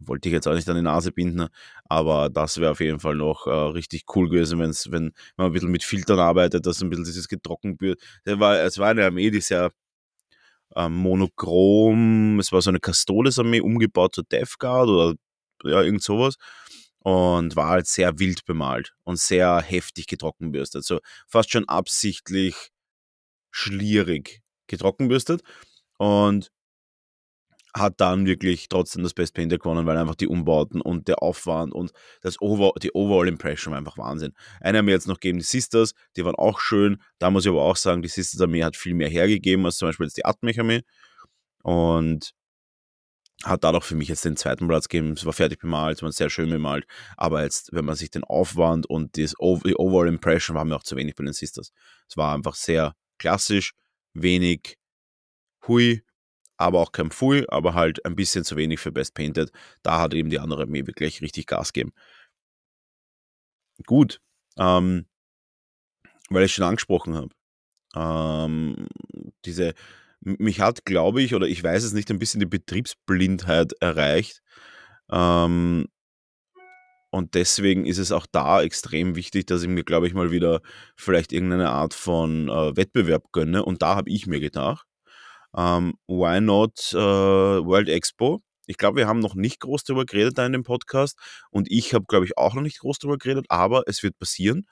wollte 0.00 0.28
ich 0.28 0.32
jetzt 0.32 0.48
auch 0.48 0.54
nicht 0.54 0.68
an 0.68 0.74
die 0.74 0.82
Nase 0.82 1.12
binden, 1.12 1.46
aber 1.84 2.28
das 2.28 2.58
wäre 2.58 2.72
auf 2.72 2.80
jeden 2.80 2.98
Fall 2.98 3.14
noch 3.14 3.46
äh, 3.46 3.50
richtig 3.50 4.06
cool 4.16 4.28
gewesen, 4.28 4.58
wenn's, 4.58 4.90
wenn 4.90 5.12
man 5.36 5.46
ein 5.46 5.52
bisschen 5.52 5.70
mit 5.70 5.84
Filtern 5.84 6.18
arbeitet, 6.18 6.66
dass 6.66 6.82
ein 6.82 6.90
bisschen 6.90 7.04
dieses 7.04 7.28
getrocknet 7.28 7.80
wird. 7.80 8.00
Es 8.24 8.40
war, 8.40 8.88
eine 8.88 9.06
Armee, 9.06 9.30
die 9.30 9.40
sehr 9.40 9.70
äh, 10.74 10.88
monochrom, 10.88 12.40
es 12.40 12.50
war 12.50 12.60
so 12.60 12.70
eine 12.70 12.80
Castoles-Armee 12.80 13.60
umgebaut 13.60 14.16
zur 14.16 14.24
Death 14.24 14.58
Guard 14.58 14.88
oder 14.88 15.14
ja, 15.62 15.80
irgend 15.80 16.02
sowas 16.02 16.34
und 16.98 17.54
war 17.54 17.68
halt 17.68 17.86
sehr 17.86 18.18
wild 18.18 18.44
bemalt 18.46 18.94
und 19.04 19.20
sehr 19.20 19.60
heftig 19.60 20.08
getrockenbürstet. 20.08 20.80
Also 20.80 20.98
fast 21.28 21.52
schon 21.52 21.68
absichtlich 21.68 22.70
schlierig 23.52 24.42
getrockenbürstet. 24.66 25.42
Und 25.98 26.50
hat 27.74 28.00
dann 28.00 28.26
wirklich 28.26 28.68
trotzdem 28.68 29.02
das 29.02 29.14
Best 29.14 29.34
Painter 29.34 29.58
gewonnen, 29.58 29.86
weil 29.86 29.96
einfach 29.96 30.14
die 30.14 30.28
Umbauten 30.28 30.80
und 30.80 31.08
der 31.08 31.22
Aufwand 31.22 31.72
und 31.72 31.92
das 32.20 32.40
Over 32.40 32.72
die 32.82 32.92
Overall 32.92 33.28
Impression 33.28 33.72
war 33.72 33.78
einfach 33.78 33.96
Wahnsinn. 33.96 34.34
Eine 34.60 34.78
haben 34.78 34.86
wir 34.86 34.94
jetzt 34.94 35.08
noch 35.08 35.20
gegeben, 35.20 35.38
die 35.38 35.44
Sisters, 35.44 35.94
die 36.16 36.24
waren 36.24 36.34
auch 36.34 36.60
schön. 36.60 37.02
Da 37.18 37.30
muss 37.30 37.44
ich 37.44 37.50
aber 37.50 37.62
auch 37.62 37.76
sagen, 37.76 38.02
die 38.02 38.08
Sisters 38.08 38.40
Armee 38.40 38.62
hat 38.64 38.76
viel 38.76 38.94
mehr 38.94 39.08
hergegeben 39.08 39.64
als 39.64 39.76
zum 39.76 39.88
Beispiel 39.88 40.06
jetzt 40.06 40.16
die 40.16 40.24
Atmech 40.24 40.60
Armee. 40.60 40.82
Und 41.62 42.34
hat 43.44 43.64
dadurch 43.64 43.84
für 43.84 43.94
mich 43.94 44.08
jetzt 44.08 44.24
den 44.24 44.36
zweiten 44.36 44.68
Platz 44.68 44.88
gegeben. 44.88 45.12
Es 45.12 45.24
war 45.24 45.32
fertig 45.32 45.60
bemalt, 45.60 45.96
es 45.96 46.02
war 46.02 46.12
sehr 46.12 46.30
schön 46.30 46.50
bemalt. 46.50 46.86
Aber 47.16 47.42
jetzt, 47.42 47.72
wenn 47.72 47.84
man 47.84 47.96
sich 47.96 48.10
den 48.10 48.24
Aufwand 48.24 48.86
und 48.86 49.16
die 49.16 49.28
Overall 49.38 50.08
Impression, 50.08 50.54
war 50.54 50.64
mir 50.64 50.76
auch 50.76 50.82
zu 50.82 50.96
wenig 50.96 51.14
bei 51.14 51.24
den 51.24 51.32
Sisters. 51.32 51.72
Es 52.08 52.16
war 52.16 52.34
einfach 52.34 52.54
sehr 52.54 52.94
klassisch, 53.18 53.72
wenig 54.14 54.76
hui, 55.66 56.02
aber 56.62 56.80
auch 56.80 56.92
kein 56.92 57.10
Pfui, 57.10 57.44
aber 57.48 57.74
halt 57.74 58.04
ein 58.06 58.16
bisschen 58.16 58.44
zu 58.44 58.56
wenig 58.56 58.80
für 58.80 58.92
Best 58.92 59.14
Painted. 59.14 59.50
Da 59.82 60.00
hat 60.00 60.14
eben 60.14 60.30
die 60.30 60.38
andere 60.38 60.62
Armee 60.62 60.86
wirklich 60.86 61.20
richtig 61.22 61.46
Gas 61.46 61.72
gegeben. 61.72 61.92
Gut, 63.86 64.20
ähm, 64.58 65.06
weil 66.30 66.44
ich 66.44 66.54
schon 66.54 66.64
angesprochen 66.64 67.14
habe, 67.14 67.30
ähm, 67.96 68.88
diese, 69.44 69.74
mich 70.20 70.60
hat, 70.60 70.84
glaube 70.84 71.22
ich, 71.22 71.34
oder 71.34 71.46
ich 71.46 71.62
weiß 71.62 71.84
es 71.84 71.92
nicht, 71.92 72.10
ein 72.10 72.18
bisschen 72.18 72.40
die 72.40 72.46
Betriebsblindheit 72.46 73.72
erreicht. 73.80 74.42
Ähm, 75.10 75.86
und 77.10 77.34
deswegen 77.34 77.84
ist 77.84 77.98
es 77.98 78.12
auch 78.12 78.26
da 78.32 78.62
extrem 78.62 79.16
wichtig, 79.16 79.46
dass 79.46 79.62
ich 79.62 79.68
mir, 79.68 79.84
glaube 79.84 80.06
ich, 80.06 80.14
mal 80.14 80.30
wieder 80.30 80.62
vielleicht 80.96 81.32
irgendeine 81.32 81.70
Art 81.70 81.92
von 81.92 82.48
äh, 82.48 82.76
Wettbewerb 82.76 83.32
gönne. 83.32 83.64
Und 83.64 83.82
da 83.82 83.96
habe 83.96 84.10
ich 84.10 84.26
mir 84.26 84.40
gedacht, 84.40 84.86
ähm, 85.56 85.94
why 86.06 86.40
not 86.40 86.92
äh, 86.92 86.96
World 86.96 87.88
Expo? 87.88 88.40
Ich 88.66 88.76
glaube, 88.78 88.98
wir 88.98 89.08
haben 89.08 89.20
noch 89.20 89.34
nicht 89.34 89.60
groß 89.60 89.84
darüber 89.84 90.04
geredet 90.04 90.38
da 90.38 90.46
in 90.46 90.52
dem 90.52 90.62
Podcast 90.62 91.18
und 91.50 91.70
ich 91.70 91.94
habe, 91.94 92.04
glaube 92.06 92.24
ich, 92.26 92.38
auch 92.38 92.54
noch 92.54 92.62
nicht 92.62 92.78
groß 92.80 92.98
darüber 92.98 93.18
geredet, 93.18 93.46
aber 93.48 93.82
es 93.86 94.02
wird 94.02 94.18
passieren. 94.18 94.66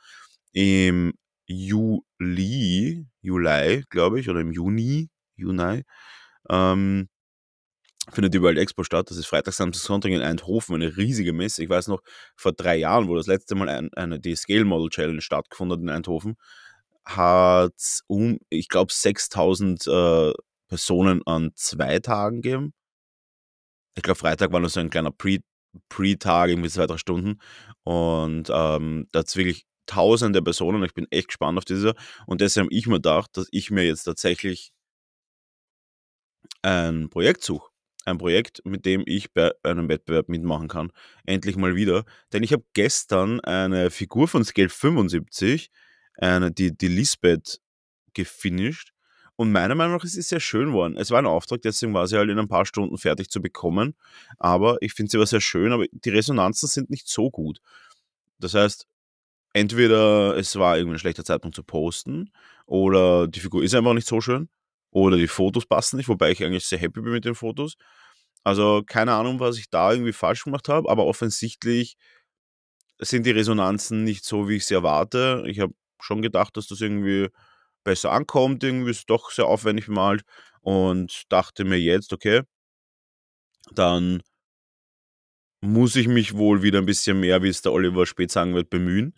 Im 0.52 1.12
Juli, 1.46 3.06
Juli, 3.20 3.84
glaube 3.90 4.20
ich, 4.20 4.28
oder 4.30 4.40
im 4.40 4.52
Juni, 4.52 5.10
Juni, 5.36 5.82
ähm, 6.48 7.08
findet 8.12 8.34
die 8.34 8.42
World 8.42 8.58
Expo 8.58 8.84
statt. 8.84 9.10
Das 9.10 9.16
ist 9.16 9.26
Freitag, 9.26 9.54
Samstag, 9.54 9.86
Sonntag 9.86 10.12
in 10.12 10.22
Eindhoven, 10.22 10.76
eine 10.76 10.96
riesige 10.96 11.32
Messe. 11.32 11.62
Ich 11.62 11.68
weiß 11.68 11.88
noch, 11.88 12.02
vor 12.36 12.52
drei 12.52 12.76
Jahren, 12.76 13.08
wo 13.08 13.16
das 13.16 13.26
letzte 13.26 13.54
Mal 13.54 13.68
ein, 13.68 13.92
eine, 13.94 14.20
die 14.20 14.36
Scale 14.36 14.64
Model 14.64 14.88
Challenge 14.90 15.20
stattgefunden 15.20 15.78
hat 15.78 15.82
in 15.82 15.90
Eindhoven, 15.90 16.36
hat 17.04 17.74
um, 18.06 18.38
ich 18.48 18.68
glaube, 18.68 18.92
6000 18.92 19.86
äh, 19.86 20.32
Personen 20.70 21.22
an 21.26 21.52
zwei 21.56 21.98
Tagen 21.98 22.42
gegeben. 22.42 22.72
Ich 23.96 24.02
glaube, 24.02 24.18
Freitag 24.18 24.52
war 24.52 24.60
noch 24.60 24.70
so 24.70 24.80
ein 24.80 24.90
kleiner 24.90 25.10
Pre- 25.10 25.42
Pre-Tag, 25.88 26.50
irgendwie 26.50 26.70
zwei, 26.70 26.86
drei 26.86 26.96
Stunden. 26.96 27.40
Und 27.82 28.50
ähm, 28.50 29.08
da 29.12 29.18
hat 29.20 29.28
es 29.28 29.36
wirklich 29.36 29.66
tausende 29.86 30.42
Personen. 30.42 30.82
Ich 30.84 30.94
bin 30.94 31.06
echt 31.10 31.28
gespannt 31.28 31.58
auf 31.58 31.64
diese. 31.64 31.94
Und 32.26 32.40
deshalb 32.40 32.66
habe 32.66 32.74
ich 32.74 32.86
mir 32.86 32.94
gedacht, 32.96 33.36
dass 33.36 33.48
ich 33.50 33.70
mir 33.70 33.84
jetzt 33.84 34.04
tatsächlich 34.04 34.72
ein 36.62 37.08
Projekt 37.10 37.42
suche. 37.44 37.70
Ein 38.06 38.18
Projekt, 38.18 38.62
mit 38.64 38.86
dem 38.86 39.02
ich 39.06 39.32
bei 39.32 39.52
einem 39.62 39.88
Wettbewerb 39.88 40.28
mitmachen 40.28 40.68
kann. 40.68 40.90
Endlich 41.26 41.56
mal 41.56 41.76
wieder. 41.76 42.04
Denn 42.32 42.42
ich 42.42 42.52
habe 42.52 42.64
gestern 42.72 43.40
eine 43.40 43.90
Figur 43.90 44.26
von 44.26 44.44
Scale 44.44 44.70
75, 44.70 45.70
eine, 46.16 46.50
die, 46.50 46.76
die 46.76 46.88
Lisbeth, 46.88 47.60
gefinisht. 48.14 48.92
Und 49.40 49.52
meiner 49.52 49.74
Meinung 49.74 49.96
nach 49.96 50.04
ist 50.04 50.18
es 50.18 50.28
sehr 50.28 50.38
schön 50.38 50.66
geworden. 50.66 50.98
Es 50.98 51.10
war 51.10 51.18
ein 51.18 51.24
Auftrag, 51.24 51.62
deswegen 51.62 51.94
war 51.94 52.06
sie 52.06 52.18
halt 52.18 52.28
in 52.28 52.38
ein 52.38 52.46
paar 52.46 52.66
Stunden 52.66 52.98
fertig 52.98 53.30
zu 53.30 53.40
bekommen. 53.40 53.94
Aber 54.36 54.76
ich 54.82 54.92
finde 54.92 55.10
sie 55.10 55.18
war 55.18 55.24
sehr 55.24 55.40
schön, 55.40 55.72
aber 55.72 55.86
die 55.90 56.10
Resonanzen 56.10 56.68
sind 56.68 56.90
nicht 56.90 57.08
so 57.08 57.30
gut. 57.30 57.62
Das 58.38 58.52
heißt, 58.52 58.86
entweder 59.54 60.36
es 60.36 60.56
war 60.56 60.76
irgendwie 60.76 60.96
ein 60.96 60.98
schlechter 60.98 61.24
Zeitpunkt 61.24 61.56
zu 61.56 61.62
posten 61.62 62.30
oder 62.66 63.28
die 63.28 63.40
Figur 63.40 63.64
ist 63.64 63.74
einfach 63.74 63.94
nicht 63.94 64.06
so 64.06 64.20
schön 64.20 64.50
oder 64.90 65.16
die 65.16 65.26
Fotos 65.26 65.64
passen 65.64 65.96
nicht, 65.96 66.10
wobei 66.10 66.32
ich 66.32 66.44
eigentlich 66.44 66.66
sehr 66.66 66.78
happy 66.78 67.00
bin 67.00 67.14
mit 67.14 67.24
den 67.24 67.34
Fotos. 67.34 67.76
Also 68.44 68.82
keine 68.86 69.14
Ahnung, 69.14 69.40
was 69.40 69.56
ich 69.56 69.70
da 69.70 69.90
irgendwie 69.90 70.12
falsch 70.12 70.44
gemacht 70.44 70.68
habe, 70.68 70.90
aber 70.90 71.06
offensichtlich 71.06 71.96
sind 72.98 73.24
die 73.24 73.30
Resonanzen 73.30 74.04
nicht 74.04 74.26
so, 74.26 74.50
wie 74.50 74.56
ich 74.56 74.66
sie 74.66 74.74
erwarte. 74.74 75.44
Ich 75.46 75.60
habe 75.60 75.72
schon 75.98 76.20
gedacht, 76.20 76.58
dass 76.58 76.66
das 76.66 76.82
irgendwie 76.82 77.30
besser 77.84 78.12
ankommt, 78.12 78.64
irgendwie 78.64 78.90
ist 78.90 78.98
es 78.98 79.06
doch 79.06 79.30
sehr 79.30 79.46
aufwendig 79.46 79.86
bemalt 79.86 80.22
und 80.62 81.24
dachte 81.30 81.64
mir 81.64 81.80
jetzt, 81.80 82.12
okay, 82.12 82.42
dann 83.74 84.22
muss 85.62 85.96
ich 85.96 86.08
mich 86.08 86.36
wohl 86.36 86.62
wieder 86.62 86.78
ein 86.78 86.86
bisschen 86.86 87.20
mehr, 87.20 87.42
wie 87.42 87.48
es 87.48 87.62
der 87.62 87.72
Oliver 87.72 88.06
spät 88.06 88.30
sagen 88.30 88.54
wird, 88.54 88.70
bemühen. 88.70 89.14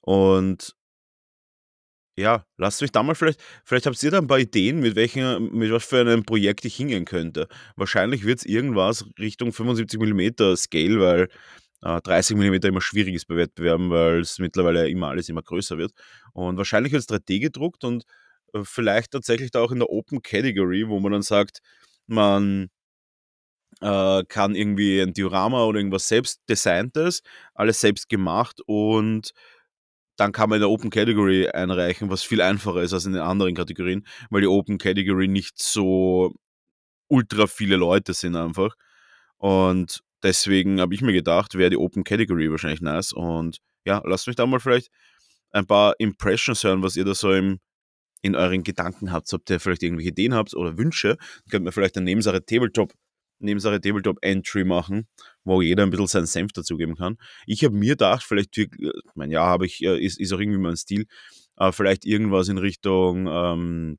Und 0.00 0.74
ja, 2.16 2.44
lasst 2.58 2.82
mich 2.82 2.92
da 2.92 3.02
mal 3.02 3.14
vielleicht, 3.14 3.40
vielleicht 3.64 3.86
habt 3.86 4.02
ihr 4.02 4.10
da 4.10 4.18
ein 4.18 4.26
paar 4.26 4.38
Ideen, 4.38 4.80
mit 4.80 4.96
welchen, 4.96 5.50
mit 5.56 5.72
was 5.72 5.84
für 5.84 6.00
einem 6.00 6.24
Projekt 6.24 6.64
ich 6.64 6.76
hingehen 6.76 7.04
könnte. 7.06 7.48
Wahrscheinlich 7.76 8.24
wird 8.24 8.40
es 8.40 8.44
irgendwas 8.44 9.06
Richtung 9.18 9.52
75 9.52 9.98
mm 9.98 10.54
Scale, 10.56 11.00
weil 11.00 11.28
äh, 11.82 12.00
30 12.02 12.36
mm 12.36 12.54
immer 12.66 12.80
schwierig 12.82 13.14
ist 13.14 13.26
bei 13.28 13.36
Wettbewerben, 13.36 13.90
weil 13.90 14.20
es 14.20 14.38
mittlerweile 14.38 14.88
immer 14.88 15.08
alles 15.08 15.28
immer 15.30 15.42
größer 15.42 15.78
wird. 15.78 15.92
Und 16.32 16.56
wahrscheinlich 16.56 16.92
es 16.92 17.08
3D 17.08 17.40
gedruckt 17.40 17.84
und 17.84 18.04
äh, 18.54 18.60
vielleicht 18.64 19.12
tatsächlich 19.12 19.50
da 19.50 19.60
auch 19.60 19.72
in 19.72 19.80
der 19.80 19.90
Open 19.90 20.22
Category, 20.22 20.88
wo 20.88 21.00
man 21.00 21.12
dann 21.12 21.22
sagt, 21.22 21.60
man 22.06 22.70
äh, 23.80 24.24
kann 24.28 24.54
irgendwie 24.54 25.00
ein 25.00 25.12
Diorama 25.12 25.64
oder 25.64 25.78
irgendwas 25.78 26.08
selbst 26.08 26.40
designtes, 26.48 27.22
alles 27.54 27.80
selbst 27.80 28.08
gemacht 28.08 28.60
und 28.66 29.32
dann 30.16 30.32
kann 30.32 30.50
man 30.50 30.56
in 30.56 30.60
der 30.62 30.70
Open 30.70 30.90
Category 30.90 31.48
einreichen, 31.48 32.10
was 32.10 32.22
viel 32.22 32.42
einfacher 32.42 32.82
ist 32.82 32.92
als 32.92 33.06
in 33.06 33.14
den 33.14 33.22
anderen 33.22 33.54
Kategorien, 33.54 34.06
weil 34.30 34.42
die 34.42 34.46
Open 34.46 34.78
Category 34.78 35.26
nicht 35.28 35.60
so 35.60 36.34
ultra 37.08 37.46
viele 37.46 37.76
Leute 37.76 38.14
sind 38.14 38.36
einfach. 38.36 38.74
Und 39.38 40.02
deswegen 40.22 40.80
habe 40.80 40.94
ich 40.94 41.02
mir 41.02 41.12
gedacht, 41.12 41.54
wäre 41.56 41.70
die 41.70 41.76
Open 41.76 42.04
Category 42.04 42.50
wahrscheinlich 42.50 42.80
nice. 42.82 43.12
Und 43.12 43.58
ja, 43.84 44.02
lasst 44.04 44.26
mich 44.28 44.36
da 44.36 44.46
mal 44.46 44.60
vielleicht 44.60 44.90
ein 45.52 45.66
paar 45.66 45.94
Impressions 45.98 46.64
hören, 46.64 46.82
was 46.82 46.96
ihr 46.96 47.04
da 47.04 47.14
so 47.14 47.32
im, 47.32 47.60
in 48.22 48.34
euren 48.36 48.62
Gedanken 48.62 49.12
habt. 49.12 49.32
Ob 49.32 49.48
ihr 49.50 49.60
vielleicht 49.60 49.82
irgendwelche 49.82 50.10
Ideen 50.10 50.34
habt 50.34 50.54
oder 50.54 50.76
Wünsche, 50.78 51.16
könnt 51.50 51.66
ihr 51.66 51.72
vielleicht 51.72 51.96
eine 51.96 52.04
Nebensache 52.04 52.44
Tabletop 52.44 52.92
Nebensache 53.42 53.80
Tabletop 53.80 54.18
Entry 54.22 54.64
machen, 54.64 55.08
wo 55.44 55.62
jeder 55.62 55.82
ein 55.82 55.90
bisschen 55.90 56.06
seinen 56.06 56.26
Senf 56.26 56.52
dazugeben 56.52 56.94
kann. 56.94 57.18
Ich 57.46 57.64
habe 57.64 57.74
mir 57.74 57.94
gedacht, 57.94 58.22
vielleicht, 58.22 58.56
ich 58.56 58.70
meine, 59.14 59.32
ja, 59.32 59.44
habe 59.44 59.66
ich, 59.66 59.82
ist, 59.82 60.20
ist 60.20 60.32
auch 60.32 60.38
irgendwie 60.38 60.60
mein 60.60 60.76
Stil, 60.76 61.06
aber 61.56 61.72
vielleicht 61.72 62.04
irgendwas 62.04 62.48
in 62.48 62.58
Richtung 62.58 63.26
ähm, 63.26 63.98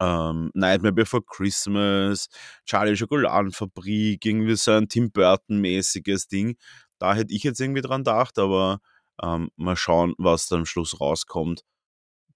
ähm, 0.00 0.50
Nightmare 0.54 0.94
Before 0.94 1.22
Christmas, 1.22 2.28
Charlie 2.64 2.96
Schokoladenfabrik, 2.96 4.24
irgendwie 4.24 4.56
so 4.56 4.72
ein 4.72 4.88
Tim 4.88 5.10
Burton-mäßiges 5.10 6.28
Ding. 6.28 6.56
Da 6.98 7.14
hätte 7.14 7.34
ich 7.34 7.42
jetzt 7.42 7.60
irgendwie 7.60 7.82
dran 7.82 8.02
gedacht, 8.02 8.38
aber 8.38 8.80
ähm, 9.22 9.50
mal 9.56 9.76
schauen, 9.76 10.14
was 10.18 10.48
dann 10.48 10.60
am 10.60 10.66
Schluss 10.66 11.00
rauskommt. 11.00 11.62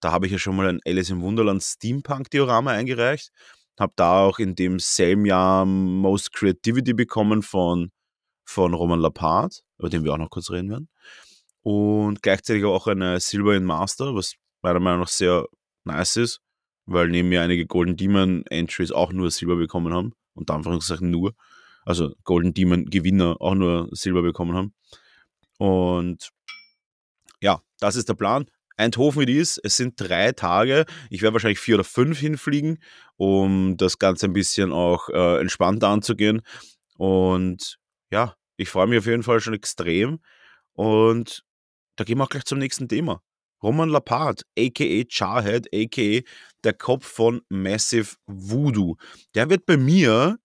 Da 0.01 0.12
habe 0.12 0.27
ich 0.27 0.33
ja 0.33 0.39
schon 0.39 0.57
mal 0.57 0.69
ein 0.69 0.81
Alice 0.85 1.11
im 1.11 1.23
Wunderland 1.23 1.62
Steampunk-Diorama 1.62 2.73
eingereicht. 2.73 3.31
Habe 3.79 3.93
da 3.97 4.21
auch 4.21 4.39
in 4.39 4.55
dem 4.55 4.79
selben 4.79 5.27
Jahr 5.27 5.65
Most 5.65 6.33
Creativity 6.33 6.93
bekommen 6.93 7.43
von, 7.43 7.91
von 8.45 8.75
Roman 8.75 9.01
Lapart, 9.01 9.62
über 9.79 9.89
den 9.89 10.05
wir 10.05 10.12
auch 10.12 10.19
noch 10.19 10.31
kurz 10.31 10.51
reden 10.51 10.71
werden. 10.71 10.89
Und 11.62 12.23
gleichzeitig 12.23 12.65
auch 12.65 12.87
eine 12.89 13.21
Silver 13.21 13.55
in 13.55 13.65
Master, 13.65 14.15
was 14.15 14.35
meiner 14.62 14.81
Meinung 14.81 15.01
nach 15.01 15.09
sehr 15.09 15.47
nice 15.85 16.17
ist, 16.17 16.41
weil 16.87 17.09
neben 17.09 17.29
mir 17.29 17.43
einige 17.43 17.67
Golden 17.67 17.97
Demon 17.97 18.45
Entries 18.47 18.91
auch 18.91 19.12
nur 19.12 19.31
Silber 19.31 19.57
bekommen 19.57 19.93
haben. 19.95 20.12
Und 20.35 20.51
Anführungszeichen 20.51 21.11
nur. 21.11 21.35
Also 21.85 22.15
Golden 22.25 22.55
Demon 22.55 22.87
Gewinner 22.87 23.37
auch 23.41 23.55
nur 23.55 23.89
Silber 23.93 24.23
bekommen 24.23 24.55
haben. 24.55 24.75
Und 25.59 26.31
ja, 27.42 27.61
das 27.80 27.96
ist 27.96 28.08
der 28.08 28.14
Plan. 28.14 28.46
Eindhoven 28.76 29.22
wie 29.22 29.26
dies. 29.26 29.61
Es 29.62 29.76
sind 29.76 29.94
drei 30.00 30.32
Tage. 30.32 30.87
Ich 31.11 31.22
werde 31.22 31.34
wahrscheinlich 31.34 31.61
vier 31.61 31.76
oder 31.76 31.84
fünf 31.84 32.18
hinfliegen, 32.18 32.78
um 33.16 33.76
das 33.76 33.99
Ganze 33.99 34.26
ein 34.26 34.32
bisschen 34.32 34.72
auch 34.72 35.08
äh, 35.11 35.40
entspannter 35.40 35.88
anzugehen. 35.88 36.42
Und 36.96 37.78
ja, 38.11 38.34
ich 38.56 38.68
freue 38.68 38.87
mich 38.87 38.99
auf 38.99 39.06
jeden 39.06 39.22
Fall 39.22 39.40
schon 39.40 39.54
extrem. 39.54 40.20
Und 40.72 41.44
da 41.96 42.04
gehen 42.04 42.18
wir 42.18 42.25
auch 42.25 42.30
gleich 42.30 42.44
zum 42.44 42.58
nächsten 42.58 42.88
Thema. 42.88 43.22
Roman 43.62 43.90
Lapart, 43.90 44.42
a.k.a. 44.58 45.04
Charhead, 45.08 45.68
a.k.a. 45.72 46.22
der 46.64 46.72
Kopf 46.72 47.06
von 47.06 47.42
Massive 47.49 48.16
Voodoo. 48.26 48.96
Der 49.34 49.50
wird 49.50 49.66
bei 49.66 49.76
mir 49.76 50.38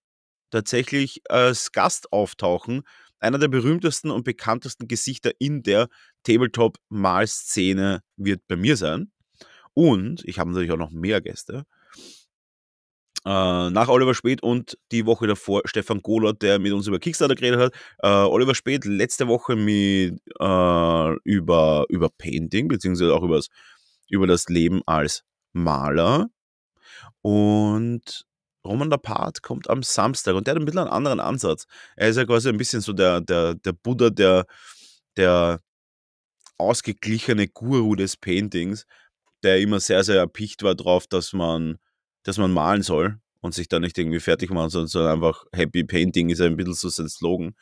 tatsächlich 0.50 1.22
als 1.28 1.72
Gast 1.72 2.12
auftauchen. 2.12 2.82
Einer 3.18 3.38
der 3.38 3.48
berühmtesten 3.48 4.12
und 4.12 4.22
bekanntesten 4.22 4.86
Gesichter 4.86 5.32
in 5.40 5.64
der 5.64 5.88
Tabletop-Mal-Szene 6.24 8.02
wird 8.16 8.42
bei 8.48 8.56
mir 8.56 8.76
sein. 8.76 9.10
Und 9.74 10.24
ich 10.24 10.38
habe 10.38 10.50
natürlich 10.50 10.72
auch 10.72 10.76
noch 10.76 10.90
mehr 10.90 11.20
Gäste. 11.20 11.64
Äh, 13.24 13.70
nach 13.70 13.88
Oliver 13.88 14.14
Spät 14.14 14.42
und 14.42 14.78
die 14.92 15.04
Woche 15.04 15.26
davor 15.26 15.62
Stefan 15.64 16.00
Gohlert, 16.02 16.42
der 16.42 16.58
mit 16.58 16.72
uns 16.72 16.86
über 16.86 16.98
Kickstarter 16.98 17.34
geredet 17.34 17.60
hat. 17.60 17.74
Äh, 17.98 18.28
Oliver 18.28 18.54
Spät 18.54 18.84
letzte 18.84 19.28
Woche 19.28 19.56
mit, 19.56 20.20
äh, 20.40 21.16
über, 21.24 21.84
über 21.88 22.08
Painting, 22.16 22.68
beziehungsweise 22.68 23.14
auch 23.14 23.22
übers, 23.22 23.48
über 24.08 24.26
das 24.26 24.48
Leben 24.48 24.82
als 24.86 25.24
Maler. 25.52 26.28
Und 27.22 28.24
Roman 28.64 28.90
Lapart 28.90 29.42
kommt 29.42 29.68
am 29.68 29.82
Samstag 29.82 30.34
und 30.34 30.46
der 30.46 30.54
hat 30.54 30.62
ein 30.62 30.64
bisschen 30.64 30.80
einen 30.80 30.90
anderen 30.90 31.20
Ansatz. 31.20 31.66
Er 31.96 32.08
ist 32.08 32.16
ja 32.16 32.24
quasi 32.24 32.48
ein 32.48 32.56
bisschen 32.56 32.80
so 32.80 32.92
der, 32.92 33.20
der, 33.20 33.54
der 33.54 33.72
Buddha, 33.72 34.10
der, 34.10 34.46
der 35.16 35.60
ausgeglichene 36.58 37.48
Guru 37.48 37.94
des 37.94 38.16
Paintings, 38.16 38.86
der 39.42 39.60
immer 39.60 39.80
sehr, 39.80 40.04
sehr 40.04 40.16
erpicht 40.16 40.62
war 40.62 40.74
drauf, 40.74 41.06
dass 41.06 41.32
man, 41.32 41.78
dass 42.24 42.38
man 42.38 42.52
malen 42.52 42.82
soll 42.82 43.20
und 43.40 43.54
sich 43.54 43.68
da 43.68 43.80
nicht 43.80 43.96
irgendwie 43.98 44.20
fertig 44.20 44.50
machen 44.50 44.70
soll, 44.70 44.88
sondern 44.88 45.12
einfach 45.14 45.44
Happy 45.52 45.84
Painting 45.84 46.30
ist 46.30 46.40
ein 46.40 46.56
bisschen 46.56 46.74
so 46.74 46.88
sein 46.88 47.08
Slogan. 47.08 47.54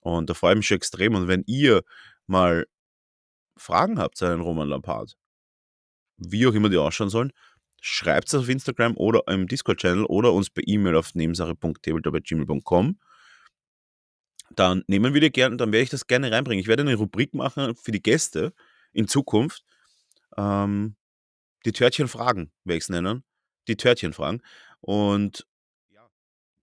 Und 0.00 0.28
da 0.28 0.34
freue 0.34 0.52
ich 0.52 0.58
mich 0.58 0.66
schon 0.66 0.76
extrem. 0.76 1.14
Und 1.14 1.28
wenn 1.28 1.44
ihr 1.46 1.82
mal 2.26 2.66
Fragen 3.56 3.98
habt 3.98 4.16
zu 4.16 4.24
einem 4.24 4.40
Roman 4.40 4.68
Lampard, 4.68 5.16
wie 6.16 6.46
auch 6.46 6.54
immer 6.54 6.68
die 6.68 6.76
ausschauen 6.76 7.10
sollen, 7.10 7.32
schreibt 7.80 8.28
es 8.28 8.34
auf 8.34 8.48
Instagram 8.48 8.96
oder 8.96 9.22
im 9.28 9.46
Discord-Channel 9.46 10.04
oder 10.06 10.32
uns 10.32 10.50
per 10.50 10.66
E-Mail 10.66 10.96
auf 10.96 11.14
nebensache.tabletop.gmail.com. 11.14 12.98
Dann 14.56 14.84
nehmen 14.86 15.14
wir 15.14 15.20
die 15.20 15.30
gerne, 15.30 15.56
dann 15.56 15.72
werde 15.72 15.84
ich 15.84 15.90
das 15.90 16.06
gerne 16.06 16.30
reinbringen. 16.30 16.60
Ich 16.60 16.68
werde 16.68 16.82
eine 16.82 16.94
Rubrik 16.94 17.34
machen 17.34 17.74
für 17.76 17.92
die 17.92 18.02
Gäste 18.02 18.52
in 18.92 19.08
Zukunft. 19.08 19.64
Ähm, 20.36 20.96
die 21.64 21.72
Törtchen 21.72 22.08
fragen, 22.08 22.50
werde 22.64 22.78
ich 22.78 22.84
es 22.84 22.88
nennen. 22.88 23.24
Die 23.68 23.76
Törtchen 23.76 24.12
fragen. 24.12 24.42
Und 24.80 25.46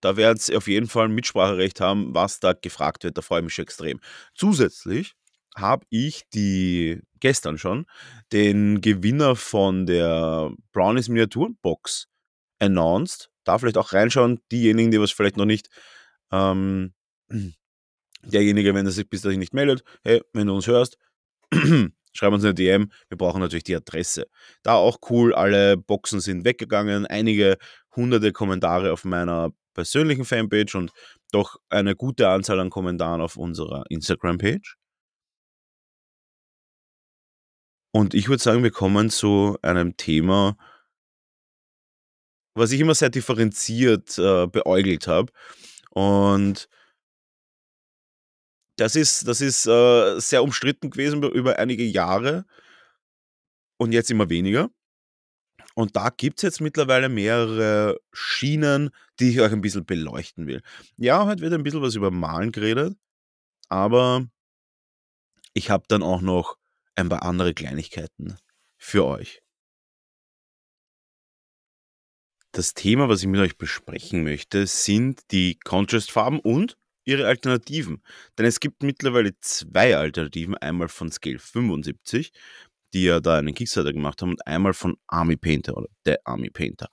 da 0.02 0.16
werdet 0.16 0.48
ihr 0.50 0.58
auf 0.58 0.68
jeden 0.68 0.88
Fall 0.88 1.06
ein 1.06 1.16
Mitspracherecht 1.16 1.82
haben, 1.82 2.14
was 2.14 2.40
da 2.40 2.54
gefragt 2.54 3.04
wird. 3.04 3.18
Da 3.18 3.22
freue 3.22 3.40
ich 3.40 3.46
mich 3.46 3.60
extrem. 3.60 4.00
Zusätzlich 4.34 5.16
habe 5.56 5.86
ich 5.90 6.24
die 6.34 7.02
gestern 7.20 7.58
schon 7.58 7.86
den 8.32 8.82
Gewinner 8.82 9.36
von 9.36 9.86
der 9.86 10.52
Brownies 10.72 11.10
Miniaturenbox 11.10 12.08
announced. 12.60 13.30
Da 13.44 13.58
vielleicht 13.58 13.78
auch 13.78 13.94
reinschauen, 13.94 14.40
diejenigen, 14.52 14.92
die 14.92 15.02
was 15.02 15.12
vielleicht 15.12 15.38
noch 15.38 15.46
nicht 15.46 15.70
ähm, 16.32 16.94
derjenige, 18.24 18.74
wenn 18.74 18.86
er 18.86 18.92
sich 18.92 19.10
bis 19.10 19.22
dahin 19.22 19.40
nicht 19.40 19.54
meldet, 19.54 19.84
hey, 20.04 20.22
wenn 20.34 20.48
du 20.48 20.56
uns 20.56 20.68
hörst, 20.68 20.98
schreib 22.14 22.34
uns 22.34 22.44
eine 22.44 22.54
DM. 22.54 22.92
Wir 23.08 23.18
brauchen 23.18 23.42
natürlich 23.42 23.64
die 23.64 23.76
Adresse. 23.76 24.28
Da 24.64 24.74
auch 24.76 25.00
cool, 25.10 25.34
alle 25.34 25.78
Boxen 25.78 26.20
sind 26.20 26.46
weggegangen, 26.46 27.06
einige 27.06 27.58
hunderte 27.96 28.32
Kommentare 28.32 28.92
auf 28.94 29.06
meiner 29.06 29.52
persönlichen 29.74 30.26
Fanpage 30.26 30.76
und 30.76 30.92
doch 31.32 31.58
eine 31.70 31.96
gute 31.96 32.30
Anzahl 32.30 32.60
an 32.60 32.70
Kommentaren 32.70 33.22
auf 33.22 33.38
unserer 33.38 33.86
Instagram-Page. 33.90 34.76
Und 37.92 38.14
ich 38.14 38.30
würde 38.30 38.42
sagen, 38.44 38.64
wir 38.64 38.72
kommen 38.72 39.10
zu 39.10 39.58
einem 39.62 39.98
Thema, 39.98 40.58
was 42.54 42.72
ich 42.72 42.80
immer 42.80 42.94
sehr 42.94 43.10
differenziert 43.10 44.18
äh, 44.20 44.48
beäugelt 44.48 45.08
habe. 45.08 45.32
Und 45.92 46.68
das 48.80 48.96
ist, 48.96 49.28
das 49.28 49.42
ist 49.42 49.66
äh, 49.68 50.20
sehr 50.20 50.44
umstritten 50.44 50.90
gewesen 50.90 51.22
über 51.24 51.60
einige 51.60 51.84
Jahre 51.84 52.46
und 53.78 53.92
jetzt 53.92 54.10
immer 54.10 54.30
weniger. 54.30 54.70
Und 55.76 55.96
da 55.96 56.10
gibt 56.10 56.40
es 56.40 56.44
jetzt 56.44 56.62
mittlerweile 56.62 57.10
mehrere 57.10 58.00
Schienen, 58.12 58.90
die 59.20 59.32
ich 59.32 59.42
euch 59.42 59.52
ein 59.52 59.62
bisschen 59.62 59.86
beleuchten 59.86 60.48
will. 60.48 60.62
Ja, 60.98 61.26
heute 61.26 61.42
wird 61.42 61.54
ein 61.54 61.64
bisschen 61.64 61.82
was 61.82 61.96
über 61.96 62.12
Malen 62.12 62.52
geredet, 62.52 62.98
aber 63.68 64.28
ich 65.54 65.70
habe 65.70 65.86
dann 65.88 66.04
auch 66.04 66.22
noch 66.22 66.58
ein 66.96 67.10
paar 67.10 67.24
andere 67.24 67.54
Kleinigkeiten 67.54 68.38
für 68.78 69.06
euch. 69.06 69.42
Das 72.52 72.74
Thema, 72.74 73.10
was 73.10 73.22
ich 73.22 73.28
mit 73.28 73.40
euch 73.40 73.58
besprechen 73.58 74.24
möchte, 74.24 74.66
sind 74.68 75.32
die 75.32 75.60
Contrastfarben 75.60 76.40
und 76.40 76.78
ihre 77.06 77.28
Alternativen. 77.28 78.02
Denn 78.38 78.46
es 78.46 78.60
gibt 78.60 78.84
mittlerweile 78.84 79.32
zwei 79.40 79.98
Alternativen. 79.98 80.56
Einmal 80.58 80.90
von 80.90 81.12
Scale 81.12 81.40
75, 81.40 82.32
die 82.94 83.06
ja 83.06 83.20
da 83.20 83.38
einen 83.38 83.54
Kickstarter 83.54 83.94
gemacht 83.94 84.22
haben, 84.22 84.32
und 84.32 84.48
einmal 84.48 84.74
von 84.74 84.98
Army 85.08 85.38
Painter 85.38 85.78
oder 85.78 85.88
der 86.06 86.20
Army 86.26 86.50
Painter. 86.50 86.90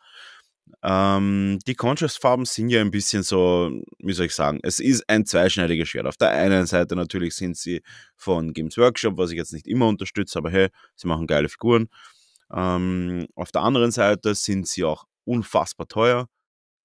Ähm, 0.83 1.59
die 1.67 1.75
Contrast-Farben 1.75 2.45
sind 2.45 2.69
ja 2.69 2.81
ein 2.81 2.91
bisschen 2.91 3.23
so, 3.23 3.71
wie 3.99 4.13
soll 4.13 4.27
ich 4.27 4.35
sagen, 4.35 4.61
es 4.63 4.79
ist 4.79 5.09
ein 5.09 5.25
zweischneidiges 5.25 5.89
Schwert. 5.89 6.07
Auf 6.07 6.17
der 6.17 6.31
einen 6.31 6.67
Seite 6.67 6.97
natürlich 6.97 7.35
sind 7.35 7.57
sie 7.57 7.83
von 8.17 8.53
Games 8.53 8.77
Workshop, 8.77 9.17
was 9.17 9.31
ich 9.31 9.37
jetzt 9.37 9.53
nicht 9.53 9.67
immer 9.67 9.89
unterstütze, 9.89 10.39
aber 10.39 10.51
hey, 10.51 10.69
sie 10.95 11.09
machen 11.09 11.27
geile 11.27 11.49
Figuren. 11.49 11.89
Ähm, 12.53 13.27
auf 13.35 13.53
der 13.53 13.63
anderen 13.63 13.91
Seite 13.91 14.35
sind 14.35 14.69
sie 14.69 14.85
auch 14.85 15.05
unfassbar 15.25 15.89
teuer. 15.89 16.29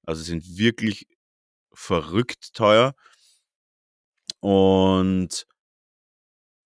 Also 0.06 0.24
sind 0.24 0.58
wirklich 0.58 1.08
verrückt 1.74 2.54
teuer. 2.54 2.94
Und 4.42 5.46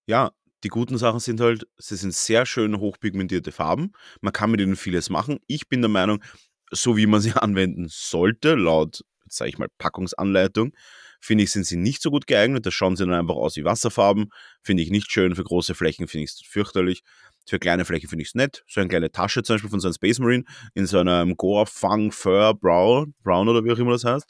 ja, 0.08 0.32
die 0.64 0.70
guten 0.70 0.98
Sachen 0.98 1.20
sind 1.20 1.40
halt, 1.42 1.68
sie 1.78 1.96
sind 1.96 2.14
sehr 2.14 2.46
schön 2.46 2.80
hochpigmentierte 2.80 3.52
Farben. 3.52 3.92
Man 4.22 4.34
kann 4.34 4.52
mit 4.52 4.62
ihnen 4.62 4.76
vieles 4.76 5.10
machen. 5.10 5.40
Ich 5.48 5.68
bin 5.70 5.82
der 5.82 5.90
Meinung, 5.90 6.24
so 6.72 6.98
wie 6.98 7.06
man 7.06 7.22
sie 7.22 7.32
anwenden 7.36 7.88
sollte, 7.90 8.56
laut, 8.56 9.02
sage 9.30 9.50
ich 9.50 9.58
mal, 9.58 9.68
Packungsanleitung, 9.78 10.74
finde 11.20 11.44
ich, 11.44 11.52
sind 11.52 11.66
sie 11.66 11.78
nicht 11.78 12.02
so 12.02 12.12
gut 12.12 12.28
geeignet. 12.28 12.66
Da 12.66 12.72
schauen 12.72 12.96
sie 12.96 13.06
dann 13.06 13.14
einfach 13.14 13.36
aus 13.36 13.56
wie 13.58 13.64
Wasserfarben. 13.64 14.30
Finde 14.62 14.84
ich 14.84 14.92
nicht 14.92 15.12
schön. 15.12 15.36
Für 15.36 15.44
große 15.44 15.76
Flächen 15.76 16.08
finde 16.08 16.26
ich 16.26 16.32
es 16.32 16.42
fürchterlich. 16.42 17.04
Für 17.48 17.60
kleine 17.60 17.86
Flächen 17.86 18.10
finde 18.10 18.24
ich 18.24 18.30
es 18.30 18.36
nett. 18.36 18.64
So 18.68 18.80
eine 18.80 18.90
kleine 18.90 19.12
Tasche 19.12 19.44
zum 19.44 19.56
Beispiel 19.56 19.70
von 19.70 19.80
so 19.80 19.88
einem 19.88 19.94
Space 19.96 20.20
Marine 20.20 20.46
in 20.74 20.86
so 20.86 21.00
einem 21.00 21.36
Goa 21.36 21.66
Fang 21.66 22.12
Fur 22.12 22.54
Brown, 22.54 23.14
Brown 23.24 23.50
oder 23.50 23.64
wie 23.64 23.72
auch 23.72 23.78
immer 23.78 23.92
das 23.92 24.06
heißt. 24.06 24.26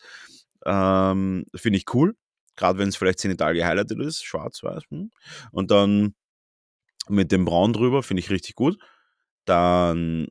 Ähm, 0.65 1.45
finde 1.55 1.77
ich 1.77 1.85
cool. 1.93 2.15
Gerade 2.55 2.79
wenn 2.79 2.89
es 2.89 2.95
vielleicht 2.95 3.19
zenital 3.19 3.53
gehighlightet 3.53 3.99
ist, 3.99 4.23
schwarz-weiß. 4.23 4.83
Hm. 4.89 5.11
Und 5.51 5.71
dann 5.71 6.15
mit 7.09 7.31
dem 7.31 7.45
Braun 7.45 7.73
drüber, 7.73 8.03
finde 8.03 8.21
ich 8.21 8.29
richtig 8.29 8.55
gut. 8.55 8.77
Dann, 9.45 10.27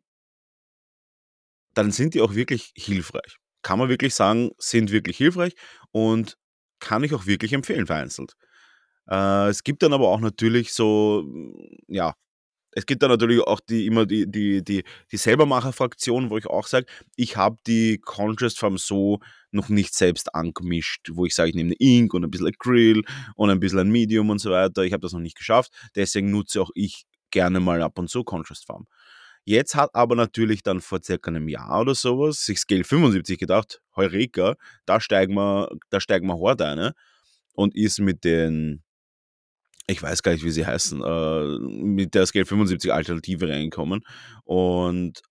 dann 1.74 1.90
sind 1.90 2.14
die 2.14 2.20
auch 2.20 2.34
wirklich 2.34 2.72
hilfreich. 2.76 3.38
Kann 3.62 3.78
man 3.78 3.88
wirklich 3.88 4.14
sagen, 4.14 4.50
sind 4.58 4.90
wirklich 4.90 5.16
hilfreich 5.16 5.54
und 5.92 6.36
kann 6.80 7.04
ich 7.04 7.14
auch 7.14 7.26
wirklich 7.26 7.52
empfehlen 7.52 7.86
vereinzelt. 7.86 8.34
Äh, 9.08 9.48
es 9.48 9.64
gibt 9.64 9.82
dann 9.82 9.92
aber 9.92 10.08
auch 10.08 10.20
natürlich 10.20 10.72
so, 10.72 11.24
ja, 11.88 12.14
es 12.74 12.86
gibt 12.86 13.02
da 13.02 13.08
natürlich 13.08 13.40
auch 13.40 13.60
die 13.60 13.86
immer 13.86 14.06
die, 14.06 14.30
die, 14.30 14.62
die, 14.62 14.84
die 15.10 15.16
Selbermacher-Fraktion, 15.16 16.30
wo 16.30 16.38
ich 16.38 16.46
auch 16.46 16.66
sage, 16.66 16.86
ich 17.16 17.36
habe 17.36 17.56
die 17.66 17.98
Contrast 17.98 18.58
Farm 18.58 18.78
so 18.78 19.20
noch 19.50 19.68
nicht 19.68 19.94
selbst 19.94 20.34
angemischt, 20.34 21.10
wo 21.12 21.24
ich 21.24 21.34
sage, 21.34 21.50
ich 21.50 21.54
nehme 21.54 21.68
eine 21.68 21.76
Ink 21.78 22.12
und 22.14 22.24
ein 22.24 22.30
bisschen 22.30 22.48
Acryl 22.48 23.02
und 23.36 23.50
ein 23.50 23.60
bisschen 23.60 23.78
ein 23.78 23.90
Medium 23.90 24.30
und 24.30 24.40
so 24.40 24.50
weiter. 24.50 24.82
Ich 24.82 24.92
habe 24.92 25.02
das 25.02 25.12
noch 25.12 25.20
nicht 25.20 25.36
geschafft. 25.36 25.72
Deswegen 25.94 26.30
nutze 26.30 26.60
auch 26.60 26.70
ich 26.74 27.04
gerne 27.30 27.60
mal 27.60 27.82
ab 27.82 27.98
und 27.98 28.10
zu 28.10 28.24
Contrast 28.24 28.66
Farm. 28.66 28.86
Jetzt 29.44 29.74
hat 29.74 29.90
aber 29.94 30.16
natürlich 30.16 30.62
dann 30.62 30.80
vor 30.80 31.00
circa 31.02 31.30
einem 31.30 31.48
Jahr 31.48 31.82
oder 31.82 31.94
sowas 31.94 32.44
sich 32.44 32.58
Scale 32.58 32.82
75 32.82 33.38
gedacht, 33.38 33.82
Heureka, 33.94 34.56
da 34.86 35.00
steigen 35.00 35.34
wir, 35.34 35.68
da 35.90 36.00
steigen 36.00 36.26
wir 36.26 36.40
hart 36.40 36.62
ein 36.62 36.92
und 37.52 37.76
ist 37.76 38.00
mit 38.00 38.24
den 38.24 38.82
ich 39.86 40.02
weiß 40.02 40.22
gar 40.22 40.32
nicht, 40.32 40.44
wie 40.44 40.50
sie 40.50 40.66
heißen, 40.66 41.02
äh, 41.02 41.58
mit 41.58 42.14
der 42.14 42.26
Scale 42.26 42.46
75 42.46 42.92
Alternative 42.92 43.48
reinkommen 43.48 44.02
und 44.44 45.22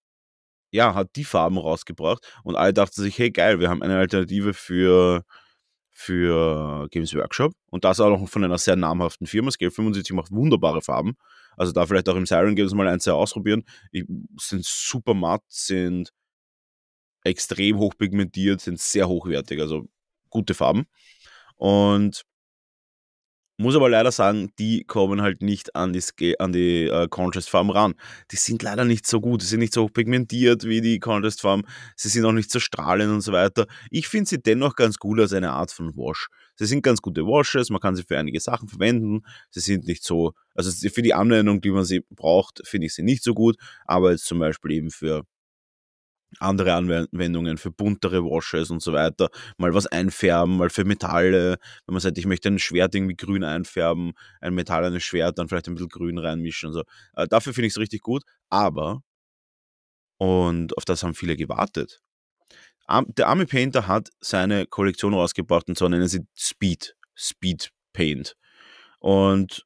ja, 0.71 0.95
hat 0.95 1.15
die 1.15 1.23
Farben 1.23 1.57
rausgebracht 1.57 2.25
und 2.43 2.55
alle 2.55 2.73
dachten 2.73 3.01
sich, 3.01 3.17
hey 3.19 3.31
geil, 3.31 3.59
wir 3.59 3.69
haben 3.69 3.83
eine 3.83 3.97
Alternative 3.97 4.53
für, 4.53 5.23
für 5.91 6.87
Games 6.89 7.13
Workshop 7.15 7.53
und 7.69 7.83
das 7.83 7.99
auch 7.99 8.09
noch 8.09 8.27
von 8.27 8.43
einer 8.43 8.57
sehr 8.57 8.75
namhaften 8.75 9.27
Firma. 9.27 9.51
Scale 9.51 9.71
75 9.71 10.15
macht 10.15 10.31
wunderbare 10.31 10.81
Farben. 10.81 11.15
Also 11.57 11.71
da 11.71 11.85
vielleicht 11.85 12.09
auch 12.09 12.15
im 12.15 12.25
Siren 12.25 12.55
Games 12.55 12.73
mal 12.73 12.87
eins 12.87 13.07
ausprobieren. 13.07 13.63
Ich, 13.91 14.05
sind 14.39 14.65
super 14.65 15.13
matt, 15.13 15.43
sind 15.47 16.11
extrem 17.23 17.77
hochpigmentiert, 17.77 18.61
sind 18.61 18.79
sehr 18.79 19.07
hochwertig, 19.07 19.61
also 19.61 19.87
gute 20.29 20.55
Farben. 20.55 20.85
Und 21.55 22.23
muss 23.57 23.75
aber 23.75 23.89
leider 23.89 24.11
sagen, 24.11 24.51
die 24.59 24.83
kommen 24.83 25.21
halt 25.21 25.41
nicht 25.41 25.75
an 25.75 25.93
die, 25.93 26.39
an 26.39 26.53
die 26.53 26.85
äh, 26.85 27.07
Contrast 27.07 27.49
Farm 27.49 27.69
ran. 27.69 27.93
Die 28.31 28.35
sind 28.35 28.63
leider 28.63 28.85
nicht 28.85 29.05
so 29.07 29.21
gut, 29.21 29.41
die 29.41 29.45
sind 29.45 29.59
nicht 29.59 29.73
so 29.73 29.87
pigmentiert 29.87 30.63
wie 30.65 30.81
die 30.81 30.99
Contrast 30.99 31.41
Farm, 31.41 31.63
sie 31.95 32.09
sind 32.09 32.25
auch 32.25 32.31
nicht 32.31 32.51
so 32.51 32.59
strahlend 32.59 33.11
und 33.11 33.21
so 33.21 33.31
weiter. 33.31 33.67
Ich 33.89 34.07
finde 34.07 34.29
sie 34.29 34.41
dennoch 34.41 34.75
ganz 34.75 34.97
gut 34.97 35.19
als 35.19 35.33
eine 35.33 35.51
Art 35.51 35.71
von 35.71 35.95
Wash. 35.95 36.27
Sie 36.55 36.65
sind 36.65 36.83
ganz 36.83 37.01
gute 37.01 37.23
Washes, 37.25 37.69
man 37.69 37.79
kann 37.79 37.95
sie 37.95 38.03
für 38.03 38.17
einige 38.17 38.39
Sachen 38.39 38.67
verwenden. 38.67 39.21
Sie 39.49 39.59
sind 39.59 39.85
nicht 39.85 40.03
so, 40.03 40.33
also 40.55 40.71
für 40.89 41.01
die 41.01 41.13
Anwendung, 41.13 41.61
die 41.61 41.71
man 41.71 41.85
sie 41.85 42.01
braucht, 42.11 42.61
finde 42.65 42.87
ich 42.87 42.93
sie 42.93 43.03
nicht 43.03 43.23
so 43.23 43.33
gut, 43.33 43.57
aber 43.85 44.11
jetzt 44.11 44.25
zum 44.25 44.39
Beispiel 44.39 44.71
eben 44.71 44.91
für 44.91 45.23
andere 46.39 46.73
Anwendungen 46.73 47.57
für 47.57 47.71
buntere 47.71 48.23
Washes 48.23 48.69
und 48.69 48.81
so 48.81 48.93
weiter, 48.93 49.29
mal 49.57 49.73
was 49.73 49.87
einfärben, 49.87 50.57
mal 50.57 50.69
für 50.69 50.85
Metalle, 50.85 51.57
wenn 51.85 51.93
man 51.93 51.99
sagt, 51.99 52.17
ich 52.17 52.25
möchte 52.25 52.49
ein 52.49 52.59
Schwert 52.59 52.95
irgendwie 52.95 53.15
grün 53.15 53.43
einfärben, 53.43 54.13
ein 54.41 54.53
metallenes 54.53 55.03
Schwert, 55.03 55.37
dann 55.37 55.47
vielleicht 55.47 55.67
ein 55.67 55.75
bisschen 55.75 55.89
grün 55.89 56.17
reinmischen 56.17 56.67
und 56.69 56.73
so. 56.73 56.83
Äh, 57.15 57.27
dafür 57.27 57.53
finde 57.53 57.67
ich 57.67 57.73
es 57.73 57.79
richtig 57.79 58.01
gut, 58.01 58.23
aber, 58.49 59.01
und 60.17 60.77
auf 60.77 60.85
das 60.85 61.03
haben 61.03 61.13
viele 61.13 61.35
gewartet, 61.35 62.01
der 62.89 63.27
Army 63.27 63.45
Painter 63.45 63.87
hat 63.87 64.09
seine 64.19 64.65
Kollektion 64.67 65.13
rausgebracht 65.13 65.67
und 65.69 65.77
zwar 65.77 65.89
nennen 65.89 66.07
sie 66.07 66.25
Speed, 66.35 66.95
Speed 67.15 67.71
Paint. 67.93 68.35
Und 68.99 69.65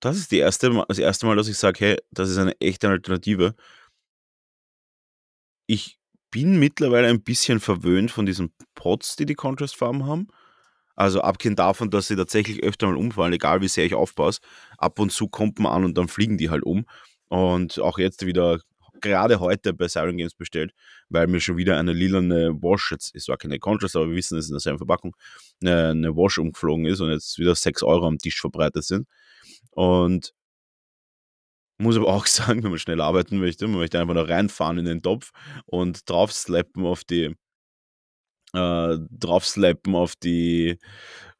das 0.00 0.16
ist 0.16 0.30
die 0.30 0.38
erste, 0.38 0.84
das 0.88 0.98
erste 0.98 1.26
Mal, 1.26 1.36
dass 1.36 1.48
ich 1.48 1.56
sage, 1.58 1.84
hey, 1.84 1.98
das 2.10 2.28
ist 2.28 2.38
eine 2.38 2.58
echte 2.60 2.88
Alternative 2.88 3.54
ich 5.66 5.98
bin 6.30 6.58
mittlerweile 6.58 7.08
ein 7.08 7.22
bisschen 7.22 7.60
verwöhnt 7.60 8.10
von 8.10 8.26
diesen 8.26 8.52
Pots, 8.74 9.16
die 9.16 9.26
die 9.26 9.34
Contrast-Farben 9.34 10.06
haben. 10.06 10.28
Also 10.96 11.20
abgesehen 11.20 11.56
davon, 11.56 11.90
dass 11.90 12.08
sie 12.08 12.16
tatsächlich 12.16 12.62
öfter 12.62 12.86
mal 12.86 12.96
umfallen, 12.96 13.32
egal 13.32 13.60
wie 13.60 13.68
sehr 13.68 13.84
ich 13.84 13.94
aufpasse. 13.94 14.40
Ab 14.78 14.98
und 14.98 15.10
zu 15.10 15.28
kommt 15.28 15.58
man 15.58 15.72
an 15.72 15.84
und 15.84 15.98
dann 15.98 16.08
fliegen 16.08 16.38
die 16.38 16.50
halt 16.50 16.62
um. 16.62 16.86
Und 17.28 17.80
auch 17.80 17.98
jetzt 17.98 18.24
wieder, 18.26 18.60
gerade 19.00 19.40
heute 19.40 19.74
bei 19.74 19.88
Siren 19.88 20.16
Games 20.16 20.34
bestellt, 20.34 20.72
weil 21.08 21.26
mir 21.26 21.40
schon 21.40 21.56
wieder 21.56 21.78
eine 21.78 21.92
lilane 21.92 22.52
Wash, 22.62 22.92
jetzt 22.92 23.14
ist 23.14 23.26
zwar 23.26 23.36
keine 23.36 23.58
Contrast, 23.58 23.96
aber 23.96 24.08
wir 24.08 24.16
wissen, 24.16 24.38
es 24.38 24.46
ist 24.46 24.50
in 24.50 24.54
derselben 24.54 24.78
Verpackung, 24.78 25.16
eine, 25.60 25.88
eine 25.88 26.16
Wash 26.16 26.38
umgeflogen 26.38 26.86
ist 26.86 27.00
und 27.00 27.10
jetzt 27.10 27.38
wieder 27.38 27.54
6 27.54 27.82
Euro 27.82 28.06
am 28.06 28.18
Tisch 28.18 28.40
verbreitet 28.40 28.84
sind. 28.84 29.08
Und 29.70 30.32
muss 31.78 31.96
aber 31.96 32.08
auch 32.08 32.26
sagen, 32.26 32.62
wenn 32.62 32.70
man 32.70 32.78
schnell 32.78 33.00
arbeiten 33.00 33.38
möchte, 33.38 33.66
man 33.66 33.78
möchte 33.78 34.00
einfach 34.00 34.14
nur 34.14 34.28
reinfahren 34.28 34.78
in 34.78 34.84
den 34.84 35.02
Topf 35.02 35.30
und 35.66 36.08
draufslappen 36.08 36.84
auf 36.84 37.04
die, 37.04 37.34
äh, 38.54 38.98
draufslappen 39.10 39.94
auf 39.94 40.16
die, 40.16 40.78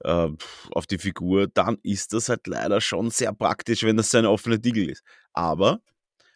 äh, 0.01 0.29
auf 0.73 0.87
die 0.87 0.99
Figur, 0.99 1.49
dann 1.49 1.79
ist 1.83 2.13
das 2.13 2.29
halt 2.29 2.47
leider 2.47 2.81
schon 2.81 3.11
sehr 3.11 3.33
praktisch, 3.33 3.83
wenn 3.85 3.97
das 3.97 4.11
so 4.11 4.19
eine 4.19 4.31
offene 4.31 4.59
Diegel 4.59 4.91
ist. 4.91 5.03
Aber 5.33 5.81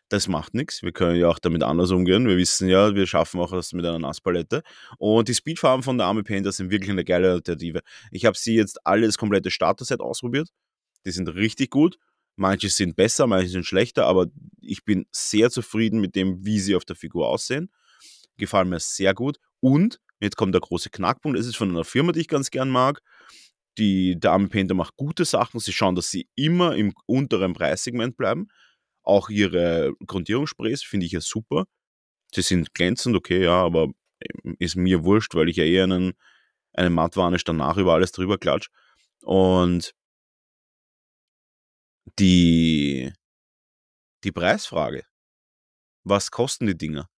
das 0.08 0.28
macht 0.28 0.54
nichts. 0.54 0.82
Wir 0.82 0.92
können 0.92 1.16
ja 1.16 1.28
auch 1.28 1.38
damit 1.38 1.62
anders 1.62 1.90
umgehen. 1.90 2.26
Wir 2.26 2.36
wissen 2.38 2.68
ja, 2.68 2.94
wir 2.94 3.06
schaffen 3.06 3.40
auch 3.40 3.52
das 3.52 3.72
mit 3.72 3.84
einer 3.84 3.98
Nasspalette. 3.98 4.62
Und 4.98 5.28
die 5.28 5.34
Speedfarben 5.34 5.82
von 5.82 5.98
der 5.98 6.06
Army 6.06 6.22
Painter 6.22 6.52
sind 6.52 6.70
wirklich 6.70 6.90
eine 6.90 7.04
geile 7.04 7.32
Alternative. 7.32 7.80
Ich 8.10 8.24
habe 8.24 8.36
sie 8.36 8.54
jetzt 8.54 8.86
alle 8.86 9.06
das 9.06 9.18
komplette 9.18 9.50
Starter-Set 9.50 10.00
ausprobiert. 10.00 10.48
Die 11.04 11.10
sind 11.10 11.28
richtig 11.28 11.70
gut. 11.70 11.98
Manche 12.38 12.68
sind 12.68 12.94
besser, 12.94 13.26
manche 13.26 13.48
sind 13.48 13.66
schlechter, 13.66 14.06
aber 14.06 14.28
ich 14.60 14.84
bin 14.84 15.06
sehr 15.10 15.50
zufrieden 15.50 16.00
mit 16.00 16.14
dem, 16.14 16.44
wie 16.44 16.60
sie 16.60 16.76
auf 16.76 16.84
der 16.84 16.94
Figur 16.94 17.26
aussehen. 17.28 17.70
Gefallen 18.36 18.68
mir 18.68 18.78
sehr 18.78 19.12
gut. 19.12 19.38
Und 19.58 19.98
jetzt 20.20 20.36
kommt 20.36 20.54
der 20.54 20.60
große 20.60 20.90
Knackpunkt. 20.90 21.36
Es 21.36 21.46
ist 21.46 21.56
von 21.56 21.68
einer 21.68 21.84
Firma, 21.84 22.12
die 22.12 22.20
ich 22.20 22.28
ganz 22.28 22.50
gern 22.50 22.70
mag. 22.70 23.02
Die 23.76 24.18
Dame 24.20 24.48
Painter 24.48 24.74
macht 24.74 24.96
gute 24.96 25.24
Sachen. 25.24 25.58
Sie 25.58 25.72
schauen, 25.72 25.96
dass 25.96 26.10
sie 26.10 26.28
immer 26.36 26.76
im 26.76 26.94
unteren 27.06 27.54
Preissegment 27.54 28.16
bleiben. 28.16 28.46
Auch 29.02 29.30
ihre 29.30 29.94
Grundierungssprays 30.06 30.84
finde 30.84 31.06
ich 31.06 31.12
ja 31.12 31.20
super. 31.20 31.64
Sie 32.32 32.42
sind 32.42 32.72
glänzend, 32.72 33.16
okay, 33.16 33.42
ja, 33.42 33.64
aber 33.64 33.88
ist 34.60 34.76
mir 34.76 35.02
wurscht, 35.02 35.34
weil 35.34 35.48
ich 35.48 35.56
ja 35.56 35.64
eher 35.64 35.84
einen, 35.84 36.12
einen 36.72 36.94
Mattvarnish 36.94 37.42
danach 37.42 37.78
über 37.78 37.94
alles 37.94 38.12
drüber 38.12 38.38
klatsch. 38.38 38.68
Und 39.22 39.94
die, 42.18 43.12
die 44.24 44.32
Preisfrage. 44.32 45.04
Was 46.04 46.30
kosten 46.30 46.66
die 46.66 46.76
Dinger? 46.76 47.08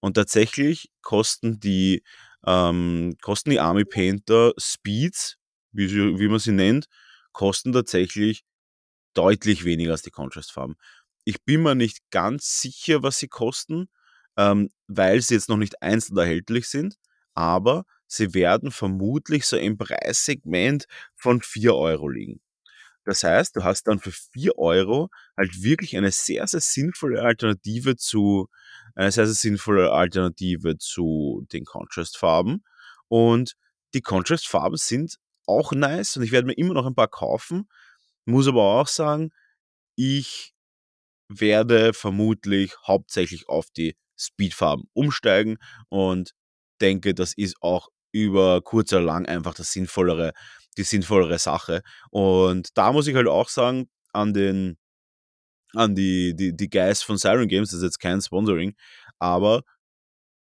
Und 0.00 0.14
tatsächlich 0.14 0.90
kosten 1.02 1.60
die, 1.60 2.02
ähm, 2.46 3.16
kosten 3.22 3.50
die 3.50 3.60
Army 3.60 3.84
Painter 3.84 4.52
Speeds, 4.58 5.36
wie, 5.72 5.90
wie 6.18 6.28
man 6.28 6.38
sie 6.38 6.52
nennt, 6.52 6.86
kosten 7.32 7.72
tatsächlich 7.72 8.44
deutlich 9.14 9.64
weniger 9.64 9.92
als 9.92 10.02
die 10.02 10.10
Contrast-Farben. 10.10 10.76
Ich 11.24 11.42
bin 11.44 11.62
mir 11.62 11.74
nicht 11.74 12.00
ganz 12.10 12.60
sicher, 12.60 13.02
was 13.02 13.18
sie 13.18 13.28
kosten, 13.28 13.88
ähm, 14.36 14.70
weil 14.86 15.20
sie 15.22 15.34
jetzt 15.34 15.48
noch 15.48 15.56
nicht 15.56 15.82
einzeln 15.82 16.18
erhältlich 16.18 16.68
sind, 16.68 16.96
aber 17.34 17.84
sie 18.06 18.34
werden 18.34 18.70
vermutlich 18.70 19.46
so 19.46 19.56
im 19.56 19.78
Preissegment 19.78 20.86
von 21.16 21.42
4 21.42 21.74
Euro 21.74 22.08
liegen. 22.08 22.40
Das 23.06 23.22
heißt, 23.22 23.54
du 23.54 23.62
hast 23.62 23.84
dann 23.84 24.00
für 24.00 24.10
4 24.10 24.58
Euro 24.58 25.10
halt 25.36 25.62
wirklich 25.62 25.96
eine 25.96 26.10
sehr, 26.10 26.46
sehr 26.48 26.60
sinnvolle 26.60 27.22
Alternative 27.22 27.94
zu, 27.96 28.48
eine 28.96 29.12
sehr, 29.12 29.26
sehr 29.26 29.34
sinnvolle 29.34 29.92
Alternative 29.92 30.76
zu 30.76 31.46
den 31.52 31.64
Contrast-Farben. 31.64 32.64
Und 33.06 33.54
die 33.94 34.00
Contrast-Farben 34.00 34.76
sind 34.76 35.18
auch 35.46 35.70
nice 35.70 36.16
und 36.16 36.24
ich 36.24 36.32
werde 36.32 36.48
mir 36.48 36.58
immer 36.58 36.74
noch 36.74 36.84
ein 36.84 36.96
paar 36.96 37.06
kaufen. 37.06 37.68
Muss 38.24 38.48
aber 38.48 38.80
auch 38.80 38.88
sagen, 38.88 39.30
ich 39.94 40.52
werde 41.28 41.94
vermutlich 41.94 42.74
hauptsächlich 42.88 43.48
auf 43.48 43.70
die 43.70 43.96
Speedfarben 44.16 44.88
umsteigen 44.94 45.58
und 45.90 46.32
denke, 46.80 47.14
das 47.14 47.34
ist 47.34 47.56
auch 47.60 47.88
über 48.24 48.62
kurz 48.62 48.92
oder 48.92 49.02
lang 49.02 49.26
einfach 49.26 49.54
das 49.54 49.72
sinnvollere 49.72 50.32
die 50.78 50.82
sinnvollere 50.82 51.38
Sache. 51.38 51.82
Und 52.10 52.68
da 52.76 52.92
muss 52.92 53.06
ich 53.06 53.14
halt 53.14 53.28
auch 53.28 53.48
sagen, 53.48 53.88
an 54.12 54.34
den 54.34 54.76
an 55.74 55.94
die, 55.94 56.34
die, 56.34 56.56
die 56.56 56.70
Guys 56.70 57.02
von 57.02 57.18
Siren 57.18 57.48
Games, 57.48 57.70
das 57.70 57.78
ist 57.78 57.84
jetzt 57.84 58.00
kein 58.00 58.20
Sponsoring, 58.22 58.74
aber 59.18 59.62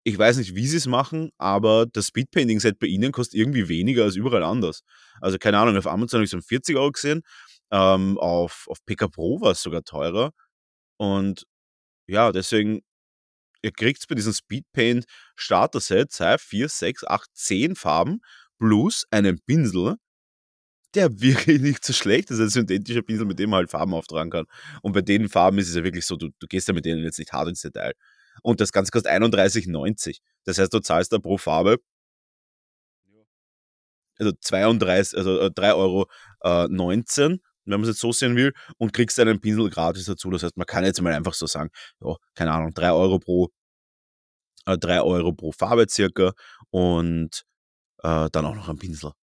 ich 0.05 0.17
weiß 0.17 0.37
nicht, 0.37 0.55
wie 0.55 0.67
sie 0.67 0.77
es 0.77 0.85
machen, 0.87 1.31
aber 1.37 1.85
das 1.85 2.07
Speedpainting-Set 2.07 2.79
bei 2.79 2.87
ihnen 2.87 3.11
kostet 3.11 3.39
irgendwie 3.39 3.67
weniger 3.67 4.03
als 4.05 4.15
überall 4.15 4.43
anders. 4.43 4.83
Also 5.19 5.37
keine 5.37 5.59
Ahnung, 5.59 5.75
auf 5.77 5.87
Amazon 5.87 6.19
habe 6.19 6.25
ich 6.25 6.29
es 6.29 6.33
um 6.33 6.41
40 6.41 6.77
Euro 6.77 6.91
gesehen, 6.91 7.23
ähm, 7.71 8.17
auf, 8.17 8.65
auf 8.69 8.77
PK 8.85 9.09
Pro 9.09 9.41
war 9.41 9.51
es 9.51 9.61
sogar 9.61 9.83
teurer. 9.83 10.31
Und 10.97 11.45
ja, 12.07 12.31
deswegen, 12.31 12.81
ihr 13.67 13.71
kriegt 13.71 13.99
es 13.99 14.07
bei 14.07 14.15
diesem 14.15 14.33
Speedpaint 14.33 15.05
Starter-Set 15.35 16.11
2, 16.11 16.37
4, 16.37 16.69
6, 16.69 17.03
8, 17.05 17.29
10 17.33 17.75
Farben 17.75 18.21
plus 18.59 19.05
einen 19.11 19.39
Pinsel 19.45 19.97
der 20.95 21.11
wirklich 21.21 21.61
nicht 21.61 21.85
so 21.85 21.93
schlecht 21.93 22.31
ist. 22.31 22.39
Ist 22.39 22.55
ein 22.55 22.67
synthetischer 22.67 23.01
Pinsel, 23.01 23.25
mit 23.27 23.39
dem 23.39 23.49
man 23.51 23.57
halt 23.57 23.69
Farben 23.69 23.93
auftragen 23.93 24.31
kann. 24.31 24.45
Und 24.81 24.93
bei 24.93 25.01
den 25.01 25.29
Farben 25.29 25.57
ist 25.59 25.69
es 25.69 25.75
ja 25.75 25.83
wirklich 25.83 26.05
so, 26.05 26.15
du, 26.15 26.29
du 26.39 26.47
gehst 26.47 26.67
ja 26.67 26.73
mit 26.73 26.85
denen 26.85 27.03
jetzt 27.03 27.19
nicht 27.19 27.33
hart 27.33 27.49
ins 27.49 27.61
Detail. 27.61 27.93
Und 28.41 28.61
das 28.61 28.71
Ganze 28.71 28.91
kostet 28.91 29.11
31,90. 29.11 30.19
Das 30.45 30.57
heißt, 30.57 30.73
du 30.73 30.79
zahlst 30.79 31.11
da 31.11 31.19
pro 31.19 31.37
Farbe 31.37 31.77
also 34.19 34.31
32, 34.41 35.17
also 35.17 35.31
3,19 35.41 35.61
äh, 35.61 35.73
Euro, 35.73 36.07
äh, 36.41 36.67
19, 36.67 37.39
wenn 37.65 37.71
man 37.71 37.81
es 37.81 37.89
jetzt 37.89 37.99
so 37.99 38.11
sehen 38.11 38.35
will, 38.35 38.53
und 38.77 38.93
kriegst 38.93 39.19
einen 39.19 39.39
Pinsel 39.39 39.69
gratis 39.69 40.05
dazu. 40.05 40.29
Das 40.31 40.43
heißt, 40.43 40.57
man 40.57 40.65
kann 40.65 40.83
jetzt 40.83 41.01
mal 41.01 41.13
einfach 41.13 41.33
so 41.33 41.45
sagen, 41.45 41.69
ja, 42.01 42.15
keine 42.35 42.51
Ahnung, 42.51 42.73
3 42.73 42.91
Euro 42.91 43.19
pro, 43.19 43.49
äh, 44.67 44.77
3 44.77 45.01
Euro 45.01 45.33
pro 45.33 45.51
Farbe 45.51 45.87
circa 45.89 46.33
und 46.69 47.43
äh, 48.03 48.29
dann 48.31 48.45
auch 48.45 48.55
noch 48.55 48.69
ein 48.69 48.77
Pinsel. 48.77 49.13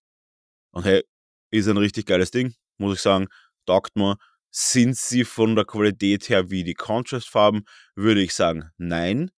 Und 0.72 0.84
hey, 0.84 1.04
ist 1.50 1.68
ein 1.68 1.76
richtig 1.76 2.06
geiles 2.06 2.30
Ding, 2.30 2.54
muss 2.78 2.96
ich 2.96 3.02
sagen. 3.02 3.28
Taugt 3.66 3.96
mir. 3.96 4.16
Sind 4.50 4.96
sie 4.96 5.24
von 5.24 5.56
der 5.56 5.64
Qualität 5.64 6.28
her 6.28 6.50
wie 6.50 6.64
die 6.64 6.74
Contrast-Farben? 6.74 7.64
Würde 7.94 8.22
ich 8.22 8.34
sagen, 8.34 8.70
nein. 8.76 9.30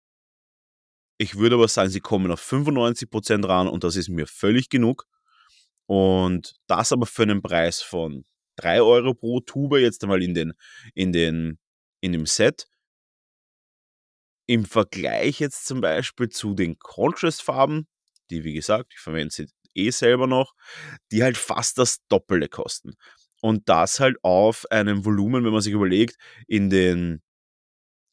Ich 1.18 1.36
würde 1.36 1.54
aber 1.56 1.68
sagen, 1.68 1.90
sie 1.90 2.00
kommen 2.00 2.30
auf 2.30 2.40
95% 2.40 3.46
ran 3.48 3.68
und 3.68 3.84
das 3.84 3.96
ist 3.96 4.08
mir 4.08 4.26
völlig 4.26 4.68
genug. 4.68 5.06
Und 5.86 6.54
das 6.66 6.92
aber 6.92 7.06
für 7.06 7.22
einen 7.22 7.42
Preis 7.42 7.80
von 7.82 8.24
3 8.56 8.82
Euro 8.82 9.14
pro 9.14 9.40
Tube, 9.40 9.78
jetzt 9.78 10.02
einmal 10.02 10.22
in, 10.22 10.34
den, 10.34 10.52
in, 10.94 11.12
den, 11.12 11.58
in 12.00 12.12
dem 12.12 12.26
Set. 12.26 12.66
Im 14.46 14.64
Vergleich 14.64 15.40
jetzt 15.40 15.66
zum 15.66 15.80
Beispiel 15.80 16.28
zu 16.28 16.54
den 16.54 16.78
Contrast-Farben, 16.78 17.86
die 18.30 18.44
wie 18.44 18.52
gesagt, 18.52 18.92
ich 18.94 19.00
verwende 19.00 19.32
sie 19.32 19.46
eh 19.74 19.90
selber 19.90 20.26
noch, 20.26 20.54
die 21.10 21.22
halt 21.22 21.36
fast 21.36 21.78
das 21.78 21.98
Doppelte 22.08 22.48
kosten. 22.48 22.94
Und 23.40 23.68
das 23.68 24.00
halt 24.00 24.16
auf 24.22 24.64
einem 24.70 25.04
Volumen, 25.04 25.44
wenn 25.44 25.52
man 25.52 25.60
sich 25.60 25.72
überlegt, 25.72 26.16
in 26.46 26.70
den, 26.70 27.22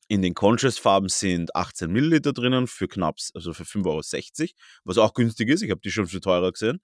in 0.08 0.22
den 0.22 0.34
Contrast-Farben 0.34 1.08
sind 1.08 1.56
18 1.56 1.90
Milliliter 1.90 2.34
drinnen 2.34 2.68
für 2.68 2.88
knapp, 2.88 3.18
also 3.34 3.54
für 3.54 3.64
5,60 3.64 4.42
Euro, 4.42 4.50
was 4.84 4.98
auch 4.98 5.14
günstig 5.14 5.50
ist. 5.50 5.62
Ich 5.62 5.72
habe 5.72 5.82
die 5.82 5.92
schon 5.92 6.08
viel 6.08 6.20
teurer 6.20 6.52
gesehen. 6.52 6.82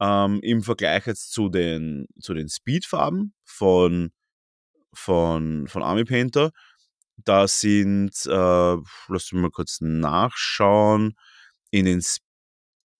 Ähm, 0.00 0.40
Im 0.42 0.62
Vergleich 0.62 1.06
jetzt 1.06 1.32
zu 1.32 1.48
den, 1.48 2.06
zu 2.20 2.34
den 2.34 2.48
Speed-Farben 2.48 3.34
von, 3.44 4.12
von, 4.92 5.66
von 5.66 5.82
Army 5.82 6.04
Painter, 6.04 6.52
da 7.24 7.48
sind, 7.48 8.12
äh, 8.26 8.76
lass 9.08 9.32
mich 9.32 9.42
mal 9.42 9.50
kurz 9.50 9.78
nachschauen, 9.80 11.14
in 11.70 11.86
den 11.86 12.02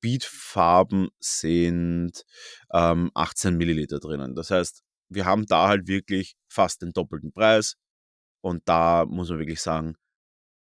Speedfarben 0.03 1.09
sind 1.21 2.25
ähm, 2.73 3.11
18 3.15 3.57
Milliliter 3.57 4.01
drinnen. 4.01 4.35
Das 4.35 4.51
heißt, 4.51 4.83
wir 5.09 5.27
haben 5.27 5.47
da 5.47 5.69
halt 5.69 5.87
wirklich 5.87 6.35
fast 6.49 6.83
den 6.83 6.93
doppelten 6.93 7.33
Preis. 7.33 7.77
Und 8.43 8.63
da 8.69 9.05
muss 9.07 9.29
man 9.29 9.39
wirklich 9.39 9.61
sagen, 9.61 9.97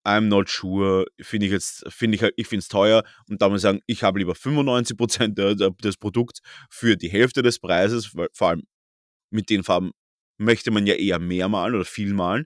I'm 0.05 0.27
not 0.27 0.49
sure, 0.49 1.05
finde 1.19 1.47
ich 1.47 1.51
jetzt, 1.51 1.84
finde 1.91 2.15
ich 2.15 2.21
halt, 2.21 2.34
ich 2.38 2.47
finde 2.47 2.60
es 2.60 2.67
teuer 2.67 3.03
und 3.27 3.41
da 3.41 3.49
muss 3.49 3.60
ich 3.60 3.63
sagen, 3.63 3.79
ich 3.88 4.03
habe 4.03 4.19
lieber 4.19 4.34
95% 4.34 5.81
des 5.81 5.97
Produkts 5.97 6.41
für 6.69 6.95
die 6.95 7.10
Hälfte 7.10 7.41
des 7.41 7.58
Preises, 7.60 8.15
weil 8.15 8.29
vor 8.31 8.49
allem 8.49 8.63
mit 9.31 9.49
den 9.49 9.63
Farben 9.63 9.91
möchte 10.38 10.69
man 10.69 10.86
ja 10.86 10.93
eher 10.93 11.17
mehr 11.17 11.49
malen 11.49 11.73
oder 11.73 11.86
viel 11.86 12.13
malen 12.13 12.45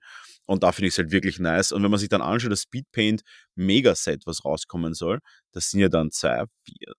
und 0.50 0.64
da 0.64 0.72
finde 0.72 0.88
ich 0.88 0.96
es 0.96 0.98
halt 0.98 1.12
wirklich 1.12 1.38
nice. 1.38 1.72
Und 1.72 1.84
wenn 1.84 1.92
man 1.92 2.00
sich 2.00 2.10
dann 2.10 2.24
anschaut, 2.24 2.52
das 2.52 2.64
Speedpaint 2.64 3.22
Megaset, 3.54 4.26
was 4.26 4.44
rauskommen 4.44 4.96
soll, 4.96 5.20
das 5.52 5.70
sind 5.70 5.80
ja 5.80 5.90
dann 5.90 6.10
zwei, 6.10 6.44
vier, 6.64 6.94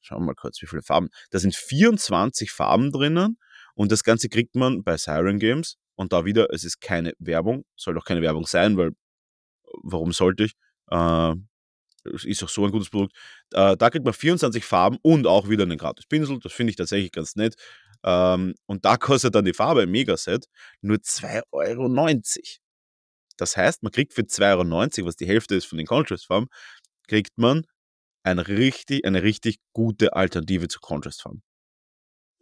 schauen 0.00 0.22
wir 0.22 0.26
mal 0.28 0.34
kurz, 0.34 0.62
wie 0.62 0.66
viele 0.66 0.80
Farben. 0.80 1.10
Da 1.30 1.38
sind 1.38 1.54
24 1.54 2.50
Farben 2.50 2.90
drinnen 2.90 3.36
und 3.74 3.92
das 3.92 4.02
Ganze 4.02 4.30
kriegt 4.30 4.56
man 4.56 4.82
bei 4.82 4.96
Siren 4.96 5.38
Games. 5.38 5.76
Und 5.94 6.14
da 6.14 6.24
wieder, 6.24 6.54
es 6.54 6.64
ist 6.64 6.80
keine 6.80 7.12
Werbung, 7.18 7.66
soll 7.76 7.92
doch 7.92 8.06
keine 8.06 8.22
Werbung 8.22 8.46
sein, 8.46 8.78
weil 8.78 8.92
warum 9.82 10.12
sollte 10.12 10.44
ich? 10.44 10.52
Äh, 10.90 11.34
ist 12.04 12.42
auch 12.42 12.48
so 12.48 12.64
ein 12.64 12.72
gutes 12.72 12.88
Produkt. 12.88 13.14
Äh, 13.52 13.76
da 13.76 13.90
kriegt 13.90 14.06
man 14.06 14.14
24 14.14 14.64
Farben 14.64 14.96
und 15.02 15.26
auch 15.26 15.50
wieder 15.50 15.64
einen 15.64 15.76
gratis 15.76 16.06
Pinsel. 16.06 16.38
Das 16.40 16.54
finde 16.54 16.70
ich 16.70 16.76
tatsächlich 16.76 17.12
ganz 17.12 17.36
nett. 17.36 17.56
Ähm, 18.04 18.54
und 18.66 18.84
da 18.84 18.96
kostet 18.98 19.34
dann 19.34 19.44
die 19.44 19.54
Farbe 19.54 19.82
im 19.82 19.90
Megaset 19.90 20.46
nur 20.82 20.98
2,90 20.98 21.42
Euro. 21.52 21.88
Das 23.36 23.56
heißt, 23.56 23.82
man 23.82 23.92
kriegt 23.92 24.14
für 24.14 24.22
2,90 24.22 24.98
Euro, 24.98 25.08
was 25.08 25.16
die 25.16 25.26
Hälfte 25.26 25.56
ist 25.56 25.64
von 25.64 25.78
den 25.78 25.86
Contrast-Farben, 25.86 26.48
kriegt 27.08 27.36
man 27.36 27.64
eine 28.22 28.46
richtig, 28.48 29.04
eine 29.04 29.22
richtig 29.22 29.58
gute 29.72 30.14
Alternative 30.14 30.68
zur 30.68 30.80
Contrast-Farben. 30.80 31.42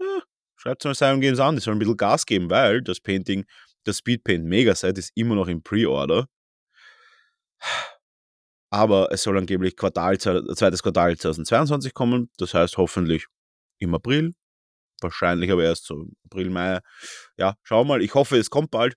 Ja, 0.01 0.23
schreibt 0.57 0.85
es 0.85 0.87
mal 0.87 0.95
Simon 0.95 1.21
Games 1.21 1.41
an, 1.41 1.57
die 1.57 1.63
sollen 1.63 1.77
ein 1.77 1.81
bisschen 1.81 1.97
Gas 1.97 2.27
geben, 2.27 2.51
weil 2.51 2.83
das 2.83 3.01
Painting, 3.01 3.47
das 3.85 3.99
Speedpaint 3.99 4.45
Megaset 4.45 4.97
ist 4.99 5.13
immer 5.15 5.35
noch 5.35 5.49
im 5.49 5.63
Pre-Order. 5.63 6.29
aber 8.71 9.13
es 9.13 9.23
soll 9.23 9.39
angeblich 9.39 9.77
Quartal, 9.77 10.19
zweites 10.19 10.83
Quartal 10.83 11.17
2022 11.17 11.95
kommen. 11.95 12.31
Das 12.39 12.55
heißt 12.55 12.77
hoffentlich 12.79 13.27
im 13.79 13.95
April. 13.95 14.33
Wahrscheinlich 15.03 15.51
aber 15.51 15.65
erst 15.65 15.87
so 15.87 16.07
April, 16.25 16.51
Mai. 16.51 16.81
Ja, 17.37 17.55
schauen 17.63 17.87
wir 17.87 17.95
mal. 17.97 18.03
Ich 18.03 18.15
hoffe, 18.15 18.37
es 18.37 18.51
kommt 18.51 18.71
bald 18.71 18.95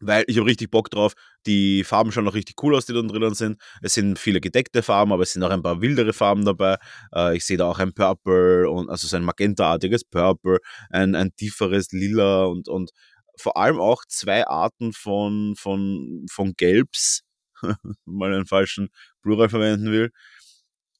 weil 0.00 0.24
ich 0.26 0.36
habe 0.38 0.46
richtig 0.46 0.70
Bock 0.70 0.90
drauf. 0.90 1.14
Die 1.46 1.84
Farben 1.84 2.12
schauen 2.12 2.24
noch 2.24 2.34
richtig 2.34 2.62
cool 2.62 2.74
aus, 2.74 2.86
die 2.86 2.92
da 2.92 3.02
drinnen 3.02 3.34
sind. 3.34 3.60
Es 3.82 3.94
sind 3.94 4.18
viele 4.18 4.40
gedeckte 4.40 4.82
Farben, 4.82 5.12
aber 5.12 5.22
es 5.22 5.32
sind 5.32 5.42
auch 5.42 5.50
ein 5.50 5.62
paar 5.62 5.80
wildere 5.80 6.12
Farben 6.12 6.44
dabei. 6.44 6.76
Äh, 7.14 7.36
ich 7.36 7.44
sehe 7.44 7.56
da 7.56 7.66
auch 7.66 7.78
ein 7.78 7.92
Purple 7.92 8.68
und 8.70 8.90
also 8.90 9.06
so 9.06 9.16
ein 9.16 9.24
magentaartiges 9.24 10.04
Purple, 10.04 10.58
ein, 10.90 11.14
ein 11.14 11.34
tieferes 11.36 11.92
Lila 11.92 12.44
und, 12.44 12.68
und 12.68 12.90
vor 13.36 13.56
allem 13.56 13.78
auch 13.80 14.04
zwei 14.08 14.46
Arten 14.46 14.92
von, 14.92 15.54
von, 15.56 16.26
von 16.30 16.54
Gelbs, 16.56 17.22
mal 18.04 18.34
einen 18.34 18.46
falschen 18.46 18.88
Plural 19.22 19.48
verwenden 19.48 19.90
will. 19.92 20.10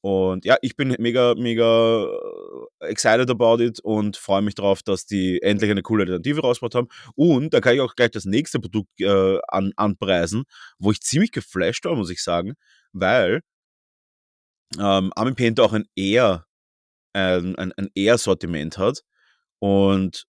Und 0.01 0.45
ja, 0.45 0.57
ich 0.61 0.75
bin 0.77 0.95
mega, 0.99 1.35
mega 1.35 2.05
äh, 2.81 2.85
excited 2.87 3.29
about 3.29 3.61
it 3.61 3.79
und 3.81 4.15
freue 4.15 4.41
mich 4.41 4.55
darauf, 4.55 4.81
dass 4.81 5.05
die 5.05 5.41
endlich 5.41 5.69
eine 5.69 5.81
coole 5.81 6.03
Alternative 6.03 6.41
rausgebracht 6.41 6.75
haben. 6.75 6.87
Und 7.15 7.53
da 7.53 7.59
kann 7.59 7.75
ich 7.75 7.81
auch 7.81 7.95
gleich 7.95 8.11
das 8.11 8.25
nächste 8.25 8.59
Produkt 8.59 8.89
äh, 9.01 9.39
an, 9.49 9.73
anpreisen, 9.75 10.45
wo 10.77 10.91
ich 10.91 11.01
ziemlich 11.01 11.31
geflasht 11.31 11.85
war, 11.85 11.95
muss 11.95 12.09
ich 12.09 12.23
sagen, 12.23 12.53
weil 12.93 13.41
ähm, 14.79 15.11
Armin 15.15 15.35
Painter 15.35 15.63
auch 15.65 15.73
ein 15.73 15.85
eher 15.95 16.45
ein, 17.13 17.55
ein, 17.57 17.73
ein 17.73 17.89
eher 17.95 18.17
Sortiment 18.17 18.77
hat. 18.77 19.03
Und 19.59 20.25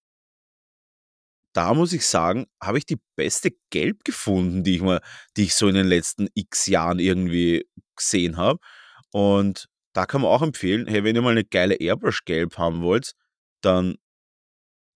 da 1.54 1.74
muss 1.74 1.92
ich 1.92 2.06
sagen, 2.06 2.46
habe 2.62 2.78
ich 2.78 2.86
die 2.86 3.00
beste 3.16 3.50
Gelb 3.70 4.04
gefunden, 4.04 4.62
die 4.64 4.76
ich 4.76 4.82
mal, 4.82 5.00
die 5.36 5.44
ich 5.44 5.54
so 5.54 5.68
in 5.68 5.74
den 5.74 5.86
letzten 5.86 6.28
X 6.34 6.66
Jahren 6.66 6.98
irgendwie 6.98 7.66
gesehen 7.96 8.36
habe. 8.36 8.60
Und 9.12 9.66
da 9.92 10.06
kann 10.06 10.22
man 10.22 10.30
auch 10.30 10.42
empfehlen, 10.42 10.86
hey, 10.86 11.04
wenn 11.04 11.16
ihr 11.16 11.22
mal 11.22 11.30
eine 11.30 11.44
geile 11.44 11.74
Airbrush 11.74 12.24
Gelb 12.24 12.58
haben 12.58 12.82
wollt, 12.82 13.12
dann 13.60 13.96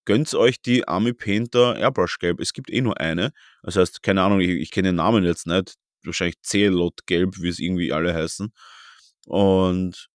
gönnt 0.05 0.35
euch 0.35 0.61
die 0.61 0.87
Army 0.89 1.13
Painter 1.13 1.77
Airbrush 1.77 2.19
Gelb. 2.19 2.41
Es 2.41 2.53
gibt 2.53 2.71
eh 2.71 2.81
nur 2.81 3.01
eine. 3.01 3.33
Das 3.63 3.77
heißt, 3.77 4.03
keine 4.03 4.23
Ahnung, 4.23 4.41
ich, 4.41 4.51
ich 4.51 4.71
kenne 4.71 4.89
den 4.89 4.97
Namen 4.97 5.25
jetzt 5.25 5.47
nicht. 5.47 5.77
Wahrscheinlich 6.03 6.41
C-Lot 6.43 7.07
Gelb, 7.07 7.41
wie 7.41 7.49
es 7.49 7.59
irgendwie 7.59 7.93
alle 7.93 8.15
heißen. 8.15 8.53
Und 9.27 10.09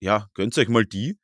ja, 0.00 0.28
gönnt 0.34 0.56
euch 0.56 0.68
mal 0.68 0.86
die, 0.86 1.18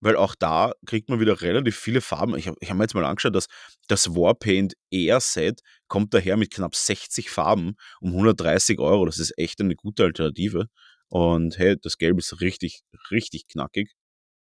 weil 0.00 0.16
auch 0.16 0.34
da 0.34 0.72
kriegt 0.86 1.08
man 1.08 1.20
wieder 1.20 1.40
relativ 1.40 1.76
viele 1.76 2.00
Farben. 2.00 2.36
Ich 2.36 2.48
habe 2.48 2.58
hab 2.62 2.76
mir 2.76 2.84
jetzt 2.84 2.94
mal 2.94 3.04
angeschaut, 3.04 3.34
dass 3.34 3.46
das 3.88 4.14
Warpaint 4.14 4.74
Air 4.90 5.20
Set 5.20 5.60
kommt 5.88 6.12
daher 6.12 6.36
mit 6.36 6.52
knapp 6.52 6.74
60 6.74 7.30
Farben 7.30 7.76
um 8.00 8.10
130 8.10 8.78
Euro. 8.80 9.06
Das 9.06 9.18
ist 9.18 9.38
echt 9.38 9.60
eine 9.60 9.76
gute 9.76 10.04
Alternative. 10.04 10.68
Und 11.08 11.58
hey, 11.58 11.76
das 11.80 11.98
Gelb 11.98 12.18
ist 12.18 12.40
richtig, 12.40 12.82
richtig 13.10 13.46
knackig. 13.48 13.92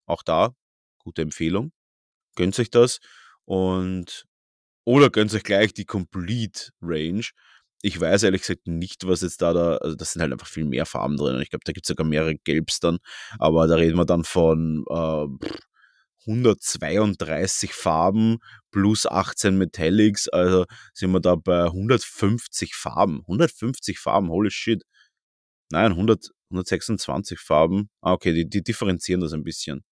Auch 0.06 0.24
da, 0.24 0.54
gute 1.00 1.22
Empfehlung. 1.22 1.72
Gönnt 2.36 2.60
euch 2.60 2.70
das. 2.70 3.00
Und 3.46 4.26
oder 4.86 5.10
gönnt 5.10 5.34
euch 5.34 5.44
gleich 5.44 5.74
die 5.74 5.86
Complete 5.86 6.72
Range. 6.82 7.24
Ich 7.82 8.00
weiß 8.00 8.24
ehrlich 8.24 8.42
gesagt 8.42 8.68
nicht, 8.68 9.08
was 9.08 9.22
jetzt 9.22 9.42
da 9.42 9.54
da, 9.54 9.78
also 9.78 9.96
das 9.96 10.14
sind 10.14 10.22
halt 10.22 10.34
einfach 10.34 10.48
viel 10.48 10.66
mehr 10.66 10.86
Farben 10.86 11.16
drin. 11.18 11.40
Ich 11.42 11.50
glaube, 11.50 11.64
da 11.66 11.72
gibt 11.72 11.86
es 11.86 11.90
sogar 11.90 12.06
mehrere 12.08 12.36
Gelbs 12.36 12.80
dann, 12.80 13.00
aber 13.40 13.68
da 13.68 13.76
reden 13.76 13.98
wir 13.98 14.06
dann 14.06 14.24
von 14.26 14.84
äh, 14.90 15.28
132 16.28 17.74
Farben 17.74 18.40
plus 18.72 19.06
18 19.06 19.58
Metallics, 19.58 20.28
also 20.30 20.66
sind 20.94 21.12
wir 21.12 21.20
da 21.22 21.36
bei 21.36 21.66
150 21.66 22.76
Farben. 22.76 23.22
150 23.28 24.00
Farben, 24.00 24.30
holy 24.30 24.52
shit. 24.52 24.84
Nein, 25.72 25.92
100, 25.94 26.32
126 26.50 27.40
Farben. 27.40 27.90
Ah, 28.02 28.14
okay, 28.14 28.34
die, 28.34 28.50
die 28.50 28.64
differenzieren 28.64 29.22
das 29.22 29.34
ein 29.34 29.44
bisschen. 29.44 29.84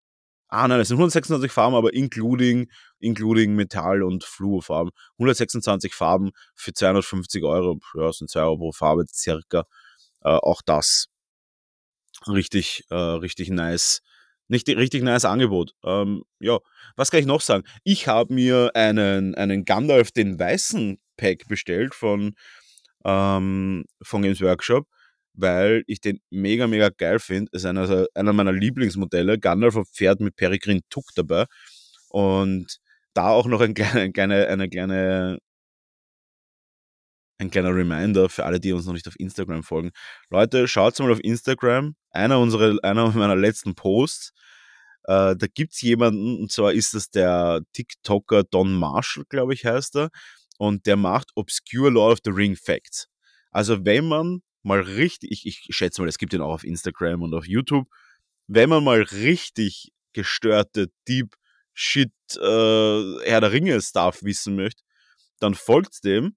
Ah, 0.50 0.68
nein, 0.68 0.80
es 0.80 0.88
sind 0.90 0.98
126 0.98 1.52
Farben, 1.52 1.76
aber 1.76 1.94
including, 1.94 2.70
including 3.00 3.56
Metall- 3.56 4.04
und 4.04 4.24
Fluorfarben. 4.24 4.92
126 5.20 5.94
Farben 5.94 6.32
für 6.56 6.74
250 6.74 7.44
Euro. 7.44 7.80
Ja, 7.96 8.14
sind 8.14 8.30
2 8.30 8.42
Euro 8.42 8.58
pro 8.58 8.72
Farbe 8.72 9.06
circa. 9.12 9.66
Äh, 10.24 10.30
auch 10.30 10.62
das 10.66 11.08
richtig, 12.28 12.84
äh, 12.90 12.96
richtig 12.96 13.50
nice. 13.50 14.02
Nicht 14.48 14.70
richtig 14.70 15.04
nice 15.04 15.26
Angebot. 15.26 15.74
Ähm, 15.84 16.24
ja, 16.40 16.60
was 16.96 17.12
kann 17.12 17.20
ich 17.20 17.26
noch 17.26 17.42
sagen? 17.42 17.64
Ich 17.84 18.08
habe 18.08 18.34
mir 18.34 18.72
einen, 18.76 19.36
einen 19.36 19.66
Gandalf 19.66 20.12
den 20.12 20.40
weißen 20.40 21.00
Pack 21.18 21.48
bestellt 21.50 21.94
von, 21.94 22.36
ähm, 23.06 23.86
von 24.02 24.22
Games 24.22 24.42
Workshop 24.42 24.88
weil 25.38 25.84
ich 25.88 26.02
den 26.02 26.20
mega, 26.30 26.68
mega 26.68 26.90
geil 26.90 27.20
finde. 27.20 27.50
Es 27.54 27.62
ist 27.62 27.66
einer, 27.66 28.08
einer 28.16 28.34
meiner 28.34 28.52
Lieblingsmodelle, 28.52 29.40
Gandalf 29.40 29.76
auf 29.76 29.88
Pferd 29.90 30.20
mit 30.20 30.36
Peregrin 30.36 30.82
Tuck 30.90 31.06
dabei. 31.16 31.46
Und 32.10 32.80
da 33.14 33.30
auch 33.30 33.48
noch 33.48 33.62
ein 33.62 33.74
kleine, 33.74 34.02
eine 34.02 34.12
kleine, 34.12 34.48
eine 34.48 34.70
kleine, 34.70 35.40
ein 37.40 37.52
kleiner 37.52 37.76
Reminder 37.76 38.30
für 38.30 38.46
alle, 38.46 38.60
die 38.60 38.74
uns 38.74 38.86
noch 38.86 38.94
nicht 38.94 39.08
auf 39.08 39.20
Instagram 39.20 39.64
folgen. 39.64 39.92
Leute, 40.30 40.68
schaut 40.68 40.98
mal 41.00 41.12
auf 41.12 41.24
Instagram. 41.24 41.96
Einer 42.10 42.40
unserer, 42.40 42.78
einer 42.84 43.12
meiner 43.12 43.36
letzten 43.36 43.76
Posts. 43.76 44.34
Äh, 45.04 45.36
da 45.38 45.48
gibt 45.54 45.74
es 45.74 45.82
jemanden, 45.82 46.42
und 46.42 46.52
zwar 46.52 46.74
ist 46.74 46.94
das 46.96 47.10
der 47.10 47.62
TikToker 47.74 48.44
Don 48.44 48.74
Marshall, 48.74 49.24
glaube 49.30 49.54
ich, 49.54 49.66
heißt 49.66 49.96
er. 49.98 50.10
Und 50.58 50.88
der 50.88 50.98
macht 50.98 51.30
Obscure 51.36 51.92
Lord 51.92 52.14
of 52.14 52.20
the 52.26 52.32
Ring 52.32 52.56
Facts. 52.56 53.08
Also 53.52 53.86
wenn 53.86 54.08
man 54.08 54.42
mal 54.68 54.82
richtig, 54.82 55.32
ich, 55.32 55.46
ich 55.46 55.76
schätze 55.76 56.02
mal, 56.02 56.08
es 56.08 56.18
gibt 56.18 56.34
ihn 56.34 56.42
auch 56.42 56.54
auf 56.54 56.64
Instagram 56.64 57.24
und 57.24 57.34
auf 57.34 57.48
YouTube, 57.48 57.88
wenn 58.48 58.70
man 58.70 58.84
mal 58.84 59.02
richtig 59.02 59.92
gestörte 60.14 60.88
Deep 61.08 61.36
Shit 61.74 62.12
äh, 62.36 62.40
Herr 62.40 63.42
der 63.42 63.52
Ringe 63.52 63.80
Stuff 63.82 64.24
wissen 64.24 64.56
möchte, 64.56 64.84
dann 65.40 65.54
folgt 65.54 66.04
dem, 66.04 66.36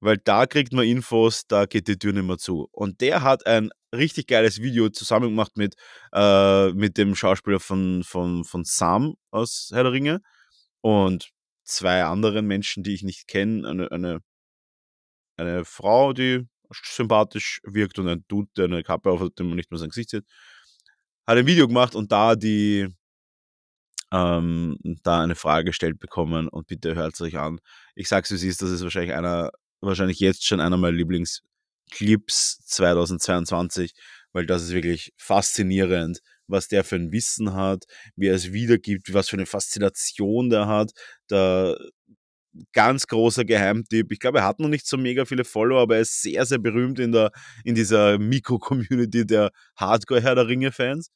weil 0.00 0.18
da 0.18 0.46
kriegt 0.46 0.72
man 0.72 0.84
Infos, 0.84 1.46
da 1.46 1.66
geht 1.66 1.88
die 1.88 1.98
Tür 1.98 2.12
nicht 2.12 2.26
mehr 2.26 2.38
zu. 2.38 2.68
Und 2.72 3.00
der 3.00 3.22
hat 3.22 3.46
ein 3.46 3.70
richtig 3.94 4.26
geiles 4.26 4.60
Video 4.60 4.90
zusammen 4.90 5.30
gemacht 5.30 5.56
mit, 5.56 5.74
äh, 6.12 6.70
mit 6.72 6.98
dem 6.98 7.14
Schauspieler 7.14 7.60
von, 7.60 8.02
von, 8.04 8.44
von 8.44 8.64
Sam 8.64 9.14
aus 9.30 9.70
Herr 9.72 9.84
der 9.84 9.92
Ringe 9.92 10.20
und 10.82 11.30
zwei 11.64 12.04
anderen 12.04 12.46
Menschen, 12.46 12.82
die 12.82 12.94
ich 12.94 13.02
nicht 13.02 13.26
kenne. 13.26 13.68
Eine, 13.68 13.90
eine, 13.90 14.20
eine 15.36 15.64
Frau, 15.64 16.12
die 16.12 16.46
sympathisch 16.72 17.60
wirkt 17.64 17.98
und 17.98 18.08
ein 18.08 18.24
Dude, 18.28 18.50
der 18.56 18.66
eine 18.66 18.82
Kappe 18.82 19.10
auf 19.10 19.20
hat, 19.20 19.38
dem 19.38 19.48
man 19.48 19.56
nicht 19.56 19.70
mehr 19.70 19.78
sein 19.78 19.90
Gesicht 19.90 20.10
sieht, 20.10 20.24
hat 21.26 21.38
ein 21.38 21.46
Video 21.46 21.68
gemacht 21.68 21.94
und 21.94 22.12
da 22.12 22.36
die 22.36 22.88
ähm, 24.12 24.76
da 25.02 25.22
eine 25.22 25.36
Frage 25.36 25.66
gestellt 25.66 25.98
bekommen 26.00 26.48
und 26.48 26.66
bitte 26.66 26.94
hört 26.94 27.14
es 27.14 27.20
euch 27.20 27.38
an. 27.38 27.60
Ich 27.94 28.08
sag's 28.08 28.30
wie 28.30 28.34
es 28.34 28.42
ist, 28.42 28.62
das 28.62 28.70
ist 28.70 28.82
wahrscheinlich 28.82 29.14
einer, 29.14 29.50
wahrscheinlich 29.80 30.18
jetzt 30.20 30.46
schon 30.46 30.60
einer 30.60 30.76
meiner 30.76 30.96
Lieblingsclips 30.96 32.60
2022, 32.66 33.92
weil 34.32 34.46
das 34.46 34.62
ist 34.62 34.72
wirklich 34.72 35.12
faszinierend, 35.16 36.20
was 36.48 36.68
der 36.68 36.84
für 36.84 36.96
ein 36.96 37.12
Wissen 37.12 37.54
hat, 37.54 37.84
wie 38.16 38.26
er 38.26 38.34
es 38.34 38.52
wiedergibt, 38.52 39.12
was 39.14 39.28
für 39.28 39.36
eine 39.36 39.46
Faszination 39.46 40.50
der 40.50 40.66
hat. 40.66 40.90
Da 41.28 41.76
ganz 42.72 43.06
großer 43.06 43.44
Geheimtipp. 43.44 44.12
Ich 44.12 44.18
glaube, 44.20 44.38
er 44.38 44.44
hat 44.44 44.60
noch 44.60 44.68
nicht 44.68 44.86
so 44.86 44.96
mega 44.96 45.24
viele 45.24 45.44
Follower, 45.44 45.80
aber 45.80 45.96
er 45.96 46.02
ist 46.02 46.22
sehr, 46.22 46.44
sehr 46.46 46.58
berühmt 46.58 46.98
in, 46.98 47.12
der, 47.12 47.32
in 47.64 47.74
dieser 47.74 48.18
Mikro-Community 48.18 49.26
der 49.26 49.50
Hardcore-Herr 49.76 50.34
der 50.34 50.48
Ringe-Fans. 50.48 51.10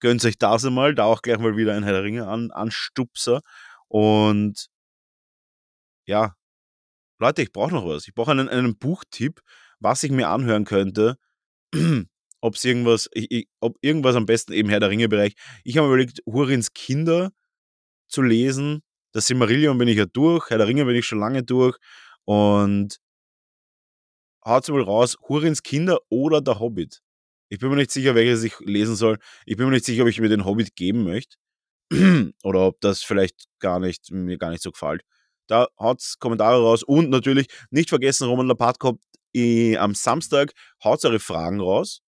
Gönnt 0.00 0.24
euch 0.24 0.38
das 0.38 0.64
einmal, 0.64 0.94
da 0.94 1.04
auch 1.04 1.22
gleich 1.22 1.38
mal 1.38 1.56
wieder 1.56 1.74
ein 1.74 1.84
Herr 1.84 1.92
der 1.92 2.04
Ringe 2.04 2.26
an, 2.26 2.50
anstupser. 2.50 3.40
Und 3.88 4.66
ja, 6.06 6.34
Leute, 7.18 7.42
ich 7.42 7.52
brauche 7.52 7.72
noch 7.72 7.86
was. 7.86 8.08
Ich 8.08 8.14
brauche 8.14 8.32
einen, 8.32 8.48
einen 8.48 8.76
Buchtipp, 8.76 9.40
was 9.80 10.02
ich 10.02 10.10
mir 10.10 10.28
anhören 10.28 10.64
könnte. 10.64 11.16
ob 12.44 12.56
es 12.56 12.64
irgendwas, 12.64 13.08
ich, 13.14 13.30
ich, 13.30 13.48
ob 13.60 13.78
irgendwas 13.80 14.16
am 14.16 14.26
besten 14.26 14.52
eben 14.52 14.68
Herr 14.68 14.80
der 14.80 14.90
Ringe-Bereich. 14.90 15.34
Ich 15.64 15.78
habe 15.78 15.88
mir 15.88 15.94
überlegt, 15.94 16.20
Hurins 16.26 16.74
Kinder 16.74 17.30
zu 18.06 18.20
lesen 18.20 18.82
das 19.14 19.26
Silmarillion 19.26 19.78
bin 19.78 19.88
ich 19.88 19.96
ja 19.96 20.06
durch, 20.06 20.50
Herr 20.50 20.58
der 20.58 20.66
Ringe 20.66 20.84
bin 20.84 20.96
ich 20.96 21.06
schon 21.06 21.20
lange 21.20 21.44
durch 21.44 21.78
und 22.24 22.98
haut 24.44 24.68
wohl 24.68 24.82
raus, 24.82 25.16
Hurins 25.28 25.62
Kinder 25.62 25.98
oder 26.10 26.40
der 26.40 26.58
Hobbit. 26.60 27.00
Ich 27.48 27.60
bin 27.60 27.70
mir 27.70 27.76
nicht 27.76 27.92
sicher, 27.92 28.14
welches 28.14 28.42
ich 28.42 28.58
lesen 28.60 28.96
soll. 28.96 29.18
Ich 29.46 29.56
bin 29.56 29.66
mir 29.66 29.72
nicht 29.72 29.84
sicher, 29.84 30.02
ob 30.02 30.08
ich 30.08 30.20
mir 30.20 30.28
den 30.28 30.44
Hobbit 30.44 30.74
geben 30.74 31.04
möchte. 31.04 31.36
oder 32.42 32.66
ob 32.66 32.80
das 32.80 33.02
vielleicht 33.02 33.46
gar 33.60 33.78
nicht, 33.78 34.10
mir 34.10 34.38
gar 34.38 34.50
nicht 34.50 34.62
so 34.62 34.72
gefällt. 34.72 35.02
Da 35.46 35.68
haut's 35.78 36.18
Kommentare 36.18 36.60
raus 36.60 36.82
und 36.82 37.10
natürlich 37.10 37.48
nicht 37.70 37.90
vergessen, 37.90 38.28
Roman 38.28 38.48
Lapart 38.48 38.78
kommt 38.78 39.00
äh, 39.34 39.76
am 39.76 39.94
Samstag, 39.94 40.52
haut 40.82 41.04
eure 41.04 41.20
Fragen 41.20 41.60
raus. 41.60 42.00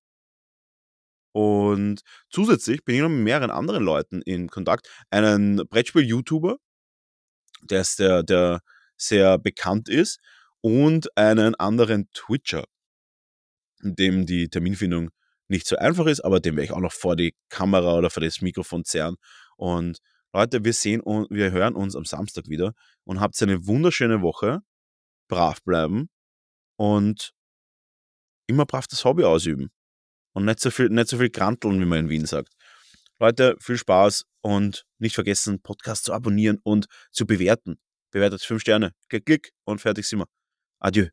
Und 1.33 2.01
zusätzlich 2.31 2.83
bin 2.85 2.97
ich 2.97 3.03
noch 3.03 3.11
mit 3.11 3.23
mehreren 3.23 3.51
anderen 3.51 3.85
Leuten 3.85 4.23
in 4.23 4.49
Kontakt. 4.49 4.89
Einen 5.11 5.59
Brettspiel-YouTuber, 5.69 6.57
der, 7.63 7.85
der, 7.99 8.23
der 8.23 8.61
sehr 8.97 9.39
bekannt 9.39 9.89
ist, 9.89 10.21
und 10.67 11.17
einen 11.17 11.55
anderen 11.55 12.11
Twitcher. 12.13 12.65
dem 13.81 14.27
die 14.27 14.49
Terminfindung 14.49 15.11
nicht 15.49 15.67
so 15.67 15.77
einfach 15.77 16.07
ist, 16.07 16.21
aber 16.21 16.41
dem 16.41 16.57
werde 16.57 16.65
ich 16.65 16.73
auch 16.73 16.81
noch 16.81 16.93
vor 16.93 17.15
die 17.15 17.37
Kamera 17.51 17.97
oder 17.97 18.11
vor 18.11 18.23
das 18.23 18.41
Mikrofon 18.41 18.85
zerren. 18.85 19.17
Und 19.57 19.99
Leute, 20.33 20.65
wir 20.65 20.73
sehen 20.73 21.01
und 21.01 21.31
wir 21.31 21.53
hören 21.53 21.75
uns 21.75 21.95
am 21.95 22.05
Samstag 22.05 22.49
wieder 22.49 22.73
und 23.05 23.21
habt 23.21 23.41
eine 23.43 23.67
wunderschöne 23.67 24.23
Woche. 24.23 24.61
Brav 25.29 25.63
bleiben 25.63 26.09
und 26.77 27.33
immer 28.49 28.67
brav 28.67 28.87
das 28.89 29.05
Hobby 29.05 29.25
ausüben. 29.25 29.71
Und 30.33 30.47
nicht 30.47 30.61
so 30.61 30.71
viel, 30.71 30.89
nicht 30.89 31.09
so 31.09 31.19
viel 31.19 31.31
kranteln, 31.31 31.81
wie 31.81 31.87
man 31.87 32.01
in 32.01 32.09
Wien 32.09 32.27
sagt. 32.27 32.53
Leute, 33.21 33.57
viel 33.61 33.79
Spaß 33.79 34.25
und 34.47 34.85
nicht 34.99 35.17
vergessen, 35.17 35.61
Podcast 35.61 36.05
zu 36.05 36.13
abonnieren 36.13 36.61
und 36.63 36.87
zu 37.11 37.27
bewerten. 37.27 37.81
Bewertet 38.13 38.43
fünf 38.43 38.63
Sterne. 38.63 38.93
Klick, 39.09 39.27
klick 39.27 39.51
und 39.65 39.81
fertig 39.81 40.07
sind 40.07 40.21
wir. 40.21 40.29
Adieu. 40.79 41.09